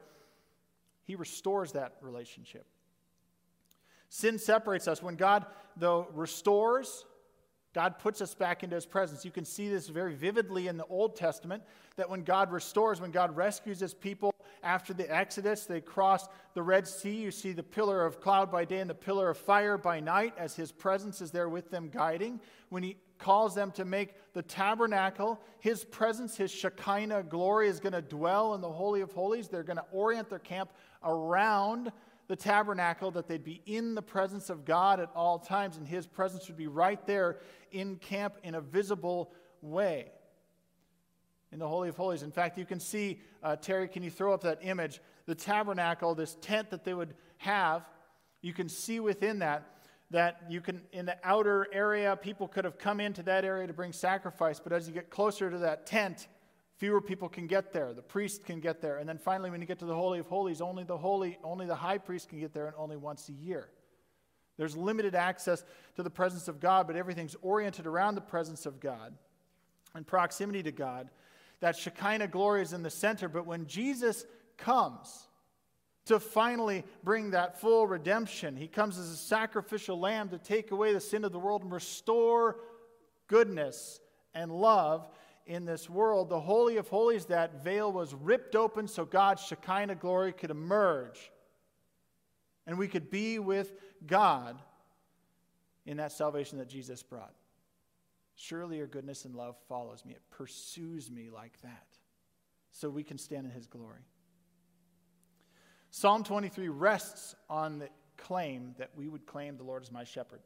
he 1.03 1.15
restores 1.15 1.73
that 1.73 1.97
relationship. 2.01 2.65
Sin 4.13 4.37
separates 4.37 4.89
us. 4.89 5.01
When 5.01 5.15
God, 5.15 5.45
though, 5.77 6.05
restores, 6.13 7.05
God 7.73 7.97
puts 7.97 8.19
us 8.19 8.35
back 8.35 8.61
into 8.61 8.75
his 8.75 8.85
presence. 8.85 9.23
You 9.23 9.31
can 9.31 9.45
see 9.45 9.69
this 9.69 9.87
very 9.87 10.13
vividly 10.13 10.67
in 10.67 10.75
the 10.75 10.85
Old 10.87 11.15
Testament 11.15 11.63
that 11.95 12.09
when 12.09 12.23
God 12.23 12.51
restores, 12.51 12.99
when 12.99 13.11
God 13.11 13.37
rescues 13.37 13.79
his 13.79 13.93
people 13.93 14.35
after 14.63 14.93
the 14.93 15.09
Exodus, 15.09 15.65
they 15.65 15.79
cross 15.79 16.27
the 16.55 16.61
Red 16.61 16.89
Sea. 16.89 17.15
You 17.15 17.31
see 17.31 17.53
the 17.53 17.63
pillar 17.63 18.05
of 18.05 18.19
cloud 18.19 18.51
by 18.51 18.65
day 18.65 18.79
and 18.79 18.89
the 18.89 18.93
pillar 18.93 19.29
of 19.29 19.37
fire 19.37 19.77
by 19.77 20.01
night 20.01 20.33
as 20.37 20.57
his 20.57 20.73
presence 20.73 21.21
is 21.21 21.31
there 21.31 21.47
with 21.47 21.71
them 21.71 21.87
guiding. 21.87 22.41
When 22.67 22.83
he 22.83 22.97
calls 23.17 23.55
them 23.55 23.71
to 23.71 23.85
make 23.85 24.15
the 24.33 24.41
tabernacle, 24.41 25.39
his 25.59 25.85
presence, 25.85 26.35
his 26.35 26.51
Shekinah 26.51 27.23
glory 27.23 27.69
is 27.69 27.79
going 27.79 27.93
to 27.93 28.01
dwell 28.01 28.55
in 28.55 28.61
the 28.61 28.71
Holy 28.71 28.99
of 28.99 29.13
Holies. 29.13 29.47
They're 29.47 29.63
going 29.63 29.77
to 29.77 29.85
orient 29.93 30.29
their 30.29 30.39
camp 30.39 30.71
around 31.01 31.93
the 32.31 32.35
tabernacle, 32.37 33.11
that 33.11 33.27
they'd 33.27 33.43
be 33.43 33.61
in 33.65 33.93
the 33.93 34.01
presence 34.01 34.49
of 34.49 34.63
God 34.63 35.01
at 35.01 35.09
all 35.13 35.37
times, 35.37 35.75
and 35.75 35.85
His 35.85 36.07
presence 36.07 36.47
would 36.47 36.55
be 36.55 36.67
right 36.67 37.05
there 37.05 37.39
in 37.73 37.97
camp 37.97 38.35
in 38.41 38.55
a 38.55 38.61
visible 38.61 39.33
way. 39.61 40.13
In 41.51 41.59
the 41.59 41.67
Holy 41.67 41.89
of 41.89 41.97
Holies. 41.97 42.23
In 42.23 42.31
fact, 42.31 42.57
you 42.57 42.63
can 42.63 42.79
see, 42.79 43.19
uh, 43.43 43.57
Terry, 43.57 43.89
can 43.89 44.01
you 44.01 44.09
throw 44.09 44.33
up 44.33 44.43
that 44.43 44.59
image? 44.61 45.01
The 45.25 45.35
tabernacle, 45.35 46.15
this 46.15 46.37
tent 46.39 46.69
that 46.69 46.85
they 46.85 46.93
would 46.93 47.15
have, 47.39 47.83
you 48.41 48.53
can 48.53 48.69
see 48.69 49.01
within 49.01 49.39
that 49.39 49.67
that 50.11 50.41
you 50.49 50.61
can, 50.61 50.81
in 50.93 51.05
the 51.05 51.17
outer 51.25 51.67
area, 51.73 52.15
people 52.15 52.47
could 52.47 52.63
have 52.63 52.77
come 52.77 53.01
into 53.01 53.23
that 53.23 53.43
area 53.43 53.67
to 53.67 53.73
bring 53.73 53.91
sacrifice, 53.91 54.57
but 54.57 54.71
as 54.71 54.87
you 54.87 54.93
get 54.93 55.09
closer 55.09 55.49
to 55.49 55.57
that 55.57 55.85
tent, 55.85 56.29
Fewer 56.81 56.99
people 56.99 57.29
can 57.29 57.45
get 57.45 57.73
there. 57.73 57.93
The 57.93 58.01
priest 58.01 58.43
can 58.43 58.59
get 58.59 58.81
there. 58.81 58.97
And 58.97 59.07
then 59.07 59.19
finally, 59.19 59.51
when 59.51 59.61
you 59.61 59.67
get 59.67 59.77
to 59.77 59.85
the 59.85 59.93
Holy 59.93 60.17
of 60.17 60.25
Holies, 60.25 60.61
only 60.61 60.83
the 60.83 60.97
holy, 60.97 61.37
only 61.43 61.67
the 61.67 61.75
high 61.75 61.99
priest 61.99 62.27
can 62.27 62.39
get 62.39 62.55
there 62.55 62.65
and 62.65 62.73
only 62.75 62.97
once 62.97 63.29
a 63.29 63.33
year. 63.33 63.69
There's 64.57 64.75
limited 64.75 65.13
access 65.13 65.63
to 65.95 66.01
the 66.01 66.09
presence 66.09 66.47
of 66.47 66.59
God, 66.59 66.87
but 66.87 66.95
everything's 66.95 67.35
oriented 67.43 67.85
around 67.85 68.15
the 68.15 68.21
presence 68.21 68.65
of 68.65 68.79
God 68.79 69.13
and 69.93 70.07
proximity 70.07 70.63
to 70.63 70.71
God. 70.71 71.11
That 71.59 71.77
Shekinah 71.77 72.29
glory 72.29 72.63
is 72.63 72.73
in 72.73 72.81
the 72.81 72.89
center, 72.89 73.29
but 73.29 73.45
when 73.45 73.67
Jesus 73.67 74.25
comes 74.57 75.27
to 76.05 76.19
finally 76.19 76.83
bring 77.03 77.29
that 77.29 77.61
full 77.61 77.85
redemption. 77.85 78.55
He 78.55 78.67
comes 78.67 78.97
as 78.97 79.11
a 79.11 79.17
sacrificial 79.17 79.99
lamb 79.99 80.29
to 80.29 80.39
take 80.39 80.71
away 80.71 80.93
the 80.93 80.99
sin 80.99 81.25
of 81.25 81.31
the 81.31 81.37
world 81.37 81.61
and 81.61 81.71
restore 81.71 82.57
goodness 83.27 83.99
and 84.33 84.51
love 84.51 85.07
in 85.45 85.65
this 85.65 85.89
world. 85.89 86.29
The 86.29 86.39
Holy 86.39 86.77
of 86.77 86.87
Holies, 86.87 87.25
that 87.25 87.63
veil 87.63 87.91
was 87.91 88.13
ripped 88.13 88.55
open 88.55 88.87
so 88.87 89.05
God's 89.05 89.43
Shekinah 89.43 89.95
glory 89.95 90.33
could 90.33 90.51
emerge 90.51 91.31
and 92.67 92.77
we 92.77 92.87
could 92.87 93.09
be 93.09 93.39
with 93.39 93.73
God 94.05 94.61
in 95.85 95.97
that 95.97 96.11
salvation 96.11 96.59
that 96.59 96.69
Jesus 96.69 97.03
brought. 97.03 97.33
Surely 98.35 98.77
your 98.77 98.87
goodness 98.87 99.25
and 99.25 99.35
love 99.35 99.55
follows 99.67 100.05
me. 100.05 100.13
It 100.13 100.21
pursues 100.29 101.11
me 101.11 101.29
like 101.29 101.59
that. 101.61 101.87
So 102.71 102.89
we 102.89 103.03
can 103.03 103.17
stand 103.17 103.45
in 103.45 103.51
his 103.51 103.67
glory. 103.67 104.05
Psalm 105.89 106.23
23 106.23 106.69
rests 106.69 107.35
on 107.49 107.79
the 107.79 107.89
claim 108.17 108.73
that 108.77 108.91
we 108.95 109.09
would 109.09 109.25
claim 109.25 109.57
the 109.57 109.63
Lord 109.63 109.83
as 109.83 109.91
my 109.91 110.05
shepherd. 110.05 110.39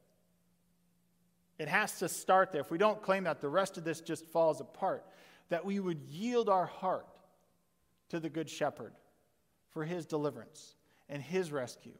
It 1.57 1.67
has 1.67 1.99
to 1.99 2.09
start 2.09 2.51
there. 2.51 2.61
If 2.61 2.71
we 2.71 2.77
don't 2.77 3.01
claim 3.01 3.23
that, 3.23 3.41
the 3.41 3.49
rest 3.49 3.77
of 3.77 3.83
this 3.83 4.01
just 4.01 4.25
falls 4.25 4.61
apart. 4.61 5.05
That 5.49 5.63
we 5.63 5.79
would 5.79 6.01
yield 6.01 6.49
our 6.49 6.65
heart 6.65 7.07
to 8.09 8.19
the 8.19 8.29
Good 8.29 8.49
Shepherd 8.49 8.93
for 9.69 9.83
his 9.83 10.05
deliverance 10.05 10.75
and 11.09 11.21
his 11.21 11.51
rescue, 11.51 11.97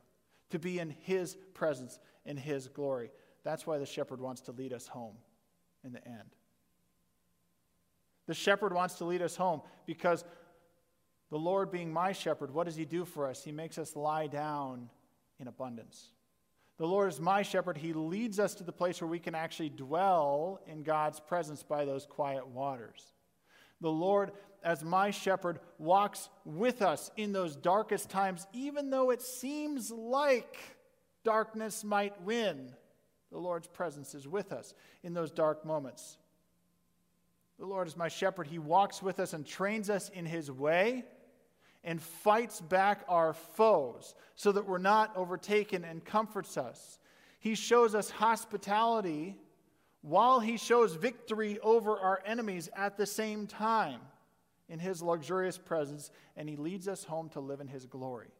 to 0.49 0.59
be 0.59 0.79
in 0.79 0.89
his 0.89 1.35
presence 1.53 1.99
in 2.25 2.37
his 2.37 2.67
glory. 2.67 3.11
That's 3.43 3.67
why 3.67 3.77
the 3.77 3.85
shepherd 3.85 4.19
wants 4.19 4.41
to 4.41 4.51
lead 4.51 4.73
us 4.73 4.87
home 4.87 5.15
in 5.83 5.91
the 5.91 6.05
end. 6.07 6.35
The 8.25 8.33
shepherd 8.33 8.73
wants 8.73 8.95
to 8.95 9.05
lead 9.05 9.21
us 9.21 9.35
home 9.35 9.61
because 9.85 10.25
the 11.29 11.37
Lord, 11.37 11.71
being 11.71 11.91
my 11.91 12.11
shepherd, 12.11 12.51
what 12.51 12.65
does 12.65 12.75
he 12.75 12.85
do 12.85 13.05
for 13.05 13.27
us? 13.27 13.43
He 13.43 13.51
makes 13.51 13.77
us 13.77 13.95
lie 13.95 14.27
down 14.27 14.89
in 15.39 15.47
abundance. 15.47 16.11
The 16.77 16.87
Lord 16.87 17.09
is 17.09 17.21
my 17.21 17.41
shepherd. 17.41 17.77
He 17.77 17.93
leads 17.93 18.39
us 18.39 18.53
to 18.55 18.63
the 18.63 18.71
place 18.71 18.99
where 18.99 19.07
we 19.07 19.19
can 19.19 19.35
actually 19.35 19.69
dwell 19.69 20.59
in 20.67 20.83
God's 20.83 21.19
presence 21.19 21.63
by 21.63 21.85
those 21.85 22.05
quiet 22.05 22.47
waters. 22.47 23.13
The 23.79 23.91
Lord, 23.91 24.31
as 24.63 24.83
my 24.83 25.11
shepherd, 25.11 25.59
walks 25.77 26.29
with 26.43 26.81
us 26.81 27.11
in 27.15 27.31
those 27.31 27.55
darkest 27.55 28.09
times, 28.09 28.45
even 28.51 28.89
though 28.89 29.11
it 29.11 29.21
seems 29.21 29.89
like 29.89 30.57
darkness 31.23 31.83
might 31.83 32.21
win. 32.23 32.73
The 33.31 33.37
Lord's 33.37 33.67
presence 33.67 34.13
is 34.13 34.27
with 34.27 34.51
us 34.51 34.73
in 35.03 35.13
those 35.13 35.31
dark 35.31 35.65
moments. 35.65 36.17
The 37.57 37.65
Lord 37.65 37.87
is 37.87 37.95
my 37.95 38.09
shepherd. 38.09 38.47
He 38.47 38.59
walks 38.59 39.01
with 39.01 39.19
us 39.21 39.33
and 39.33 39.45
trains 39.45 39.89
us 39.89 40.09
in 40.09 40.25
his 40.25 40.51
way 40.51 41.05
and 41.85 42.01
fights 42.01 42.59
back 42.59 43.05
our 43.07 43.31
foes 43.33 44.15
so 44.35 44.51
that 44.51 44.67
we're 44.67 44.79
not 44.79 45.15
overtaken 45.15 45.85
and 45.85 46.03
comforts 46.03 46.57
us. 46.57 46.99
He 47.39 47.55
shows 47.55 47.95
us 47.95 48.09
hospitality 48.09 49.37
while 50.01 50.39
he 50.39 50.57
shows 50.57 50.95
victory 50.95 51.59
over 51.61 51.97
our 51.97 52.21
enemies 52.25 52.69
at 52.75 52.97
the 52.97 53.05
same 53.05 53.47
time 53.47 54.01
in 54.67 54.79
his 54.79 55.01
luxurious 55.01 55.59
presence, 55.59 56.09
and 56.35 56.49
he 56.49 56.55
leads 56.55 56.87
us 56.87 57.03
home 57.03 57.29
to 57.29 57.39
live 57.39 57.61
in 57.61 57.67
his 57.67 57.85
glory. 57.85 58.31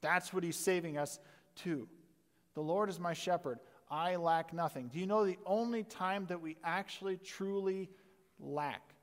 That's 0.00 0.32
what 0.32 0.42
he's 0.42 0.56
saving 0.56 0.96
us 0.96 1.20
to. 1.56 1.86
The 2.54 2.62
Lord 2.62 2.88
is 2.88 2.98
my 2.98 3.12
shepherd. 3.12 3.58
I 3.90 4.16
lack 4.16 4.54
nothing. 4.54 4.88
Do 4.88 4.98
you 4.98 5.06
know 5.06 5.26
the 5.26 5.38
only 5.44 5.84
time 5.84 6.24
that 6.26 6.40
we 6.40 6.56
actually 6.64 7.18
truly 7.18 7.90
lack 8.40 8.94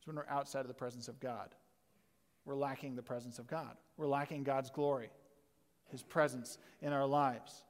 is 0.00 0.06
when 0.06 0.14
we're 0.14 0.26
outside 0.28 0.60
of 0.60 0.68
the 0.68 0.74
presence 0.74 1.08
of 1.08 1.18
God? 1.18 1.54
We're 2.44 2.56
lacking 2.56 2.96
the 2.96 3.02
presence 3.02 3.38
of 3.38 3.46
God. 3.46 3.76
We're 3.96 4.06
lacking 4.06 4.44
God's 4.44 4.70
glory, 4.70 5.10
His 5.90 6.02
presence 6.02 6.58
in 6.82 6.92
our 6.92 7.06
lives. 7.06 7.62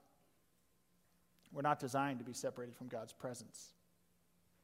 We're 1.53 1.63
not 1.63 1.79
designed 1.79 2.19
to 2.19 2.25
be 2.25 2.33
separated 2.33 2.75
from 2.75 2.89
God's 2.89 3.13
presence, 3.13 3.73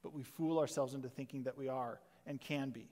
but 0.03 0.13
we 0.13 0.25
fool 0.25 0.59
ourselves 0.59 0.95
into 0.95 1.09
thinking 1.09 1.45
that 1.45 1.57
we 1.57 1.69
are 1.69 2.01
and 2.27 2.41
can 2.41 2.71
be. 2.71 2.89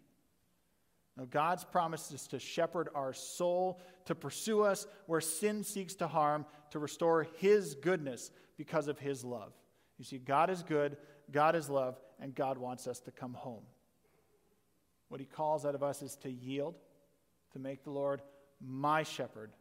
Now, 1.16 1.24
God's 1.28 1.64
promise 1.64 2.12
is 2.12 2.28
to 2.28 2.38
shepherd 2.38 2.88
our 2.94 3.12
soul, 3.12 3.81
to 4.04 4.14
pursue 4.14 4.62
us 4.62 4.87
where 5.07 5.20
sin 5.20 5.64
seeks 5.64 5.96
to 5.96 6.07
harm, 6.07 6.46
to 6.70 6.78
restore 6.78 7.26
His 7.38 7.74
goodness 7.74 8.31
because 8.57 8.87
of 8.87 9.00
His 9.00 9.24
love. 9.24 9.52
You 9.98 10.04
see, 10.04 10.18
God 10.18 10.48
is 10.48 10.62
good, 10.62 10.96
God 11.33 11.57
is 11.57 11.68
love, 11.68 11.98
and 12.20 12.37
God 12.37 12.57
wants 12.57 12.87
us 12.87 13.00
to 13.00 13.11
come 13.11 13.35
home. 13.35 13.64
What 15.09 15.18
He 15.18 15.26
calls 15.26 15.66
out 15.66 15.74
of 15.74 15.83
us 15.83 16.02
is 16.02 16.14
to 16.22 16.31
yield, 16.31 16.76
to 17.52 17.58
make 17.58 17.84
the 17.84 17.90
Lord 17.90 18.22
my 18.61 19.02
shepherd. 19.02 19.52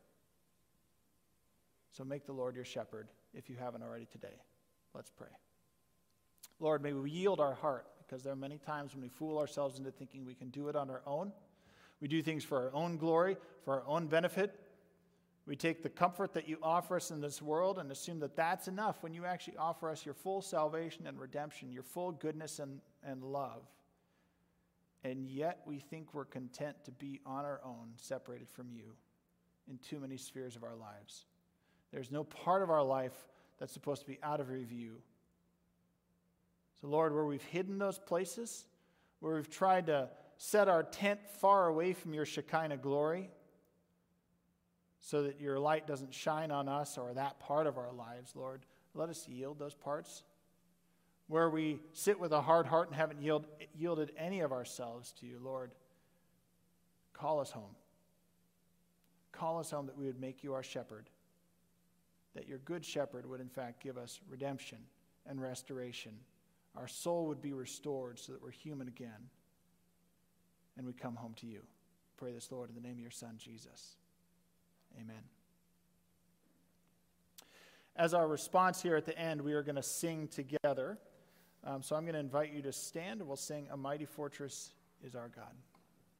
So 1.91 2.03
make 2.03 2.25
the 2.25 2.33
Lord 2.33 2.55
your 2.55 2.65
shepherd 2.65 3.07
if 3.33 3.49
you 3.49 3.55
haven't 3.55 3.83
already 3.83 4.05
today. 4.05 4.41
Let's 4.93 5.09
pray. 5.09 5.29
Lord, 6.59 6.81
may 6.81 6.93
we 6.93 7.11
yield 7.11 7.39
our 7.39 7.53
heart 7.53 7.85
because 7.97 8.23
there 8.23 8.33
are 8.33 8.37
many 8.37 8.57
times 8.57 8.93
when 8.93 9.01
we 9.01 9.09
fool 9.09 9.37
ourselves 9.37 9.77
into 9.77 9.91
thinking 9.91 10.25
we 10.25 10.33
can 10.33 10.49
do 10.49 10.69
it 10.69 10.75
on 10.75 10.89
our 10.89 11.01
own. 11.05 11.31
We 11.99 12.07
do 12.07 12.21
things 12.21 12.43
for 12.43 12.57
our 12.57 12.75
own 12.75 12.97
glory, 12.97 13.37
for 13.63 13.73
our 13.73 13.83
own 13.87 14.07
benefit. 14.07 14.59
We 15.45 15.55
take 15.55 15.81
the 15.81 15.89
comfort 15.89 16.33
that 16.33 16.47
you 16.47 16.57
offer 16.61 16.97
us 16.97 17.09
in 17.09 17.21
this 17.21 17.41
world 17.41 17.79
and 17.79 17.91
assume 17.91 18.19
that 18.19 18.35
that's 18.35 18.67
enough 18.67 19.01
when 19.01 19.13
you 19.13 19.25
actually 19.25 19.57
offer 19.57 19.89
us 19.89 20.05
your 20.05 20.13
full 20.13 20.41
salvation 20.41 21.07
and 21.07 21.19
redemption, 21.19 21.71
your 21.71 21.83
full 21.83 22.11
goodness 22.11 22.59
and, 22.59 22.81
and 23.03 23.23
love. 23.23 23.63
And 25.07 25.25
yet 25.25 25.61
we 25.65 25.79
think 25.79 26.13
we're 26.13 26.25
content 26.25 26.75
to 26.83 26.91
be 26.91 27.21
on 27.25 27.45
our 27.45 27.61
own, 27.63 27.91
separated 27.95 28.49
from 28.49 28.69
you 28.69 28.91
in 29.69 29.77
too 29.77 29.99
many 29.99 30.17
spheres 30.17 30.57
of 30.57 30.65
our 30.65 30.75
lives. 30.75 31.25
There's 31.93 32.11
no 32.11 32.25
part 32.25 32.61
of 32.61 32.69
our 32.69 32.83
life 32.83 33.13
that's 33.57 33.71
supposed 33.71 34.01
to 34.01 34.07
be 34.07 34.19
out 34.21 34.41
of 34.41 34.49
review. 34.49 34.97
So, 36.81 36.87
Lord, 36.87 37.13
where 37.13 37.23
we've 37.23 37.41
hidden 37.41 37.77
those 37.77 37.97
places, 37.97 38.65
where 39.21 39.35
we've 39.35 39.49
tried 39.49 39.87
to 39.87 40.09
set 40.35 40.67
our 40.67 40.83
tent 40.83 41.21
far 41.39 41.67
away 41.67 41.93
from 41.93 42.13
your 42.13 42.25
Shekinah 42.25 42.77
glory 42.77 43.29
so 44.99 45.23
that 45.23 45.39
your 45.39 45.57
light 45.57 45.87
doesn't 45.87 46.13
shine 46.13 46.51
on 46.51 46.67
us 46.67 46.97
or 46.97 47.13
that 47.13 47.39
part 47.39 47.65
of 47.65 47.77
our 47.77 47.93
lives, 47.93 48.35
Lord. 48.35 48.65
Let 48.93 49.07
us 49.07 49.25
yield 49.25 49.57
those 49.57 49.73
parts. 49.73 50.23
Where 51.27 51.49
we 51.49 51.79
sit 51.93 52.19
with 52.19 52.31
a 52.31 52.41
hard 52.41 52.65
heart 52.65 52.87
and 52.87 52.95
haven't 52.95 53.21
yield, 53.21 53.45
yielded 53.75 54.11
any 54.17 54.39
of 54.39 54.51
ourselves 54.51 55.11
to 55.19 55.25
you, 55.25 55.39
Lord, 55.43 55.71
call 57.13 57.39
us 57.39 57.51
home. 57.51 57.75
Call 59.31 59.59
us 59.59 59.71
home 59.71 59.85
that 59.87 59.97
we 59.97 60.05
would 60.05 60.19
make 60.19 60.43
you 60.43 60.53
our 60.53 60.63
shepherd, 60.63 61.09
that 62.33 62.47
your 62.47 62.59
good 62.59 62.83
shepherd 62.83 63.25
would, 63.25 63.41
in 63.41 63.49
fact, 63.49 63.83
give 63.83 63.97
us 63.97 64.19
redemption 64.29 64.79
and 65.27 65.41
restoration. 65.41 66.13
Our 66.75 66.87
soul 66.87 67.27
would 67.27 67.41
be 67.41 67.53
restored 67.53 68.19
so 68.19 68.31
that 68.31 68.41
we're 68.41 68.51
human 68.51 68.87
again 68.87 69.29
and 70.77 70.85
we 70.85 70.93
come 70.93 71.15
home 71.15 71.33
to 71.37 71.47
you. 71.47 71.61
Pray 72.17 72.31
this, 72.31 72.51
Lord, 72.51 72.69
in 72.69 72.75
the 72.75 72.81
name 72.81 72.93
of 72.93 72.99
your 72.99 73.11
Son, 73.11 73.35
Jesus. 73.37 73.95
Amen. 74.95 75.23
As 77.95 78.13
our 78.13 78.27
response 78.27 78.81
here 78.81 78.95
at 78.95 79.05
the 79.05 79.17
end, 79.17 79.41
we 79.41 79.53
are 79.53 79.63
going 79.63 79.75
to 79.75 79.83
sing 79.83 80.27
together. 80.27 80.99
Um, 81.67 81.83
so 81.83 81.97
I'm 81.97 82.03
going 82.03 82.13
to 82.13 82.19
invite 82.19 82.53
you 82.53 82.61
to 82.61 82.71
stand 82.71 83.19
and 83.19 83.27
we'll 83.27 83.35
sing 83.35 83.67
A 83.71 83.75
Mighty 83.75 84.05
Fortress 84.05 84.71
is 85.03 85.15
Our 85.15 85.27
God. 85.27 85.51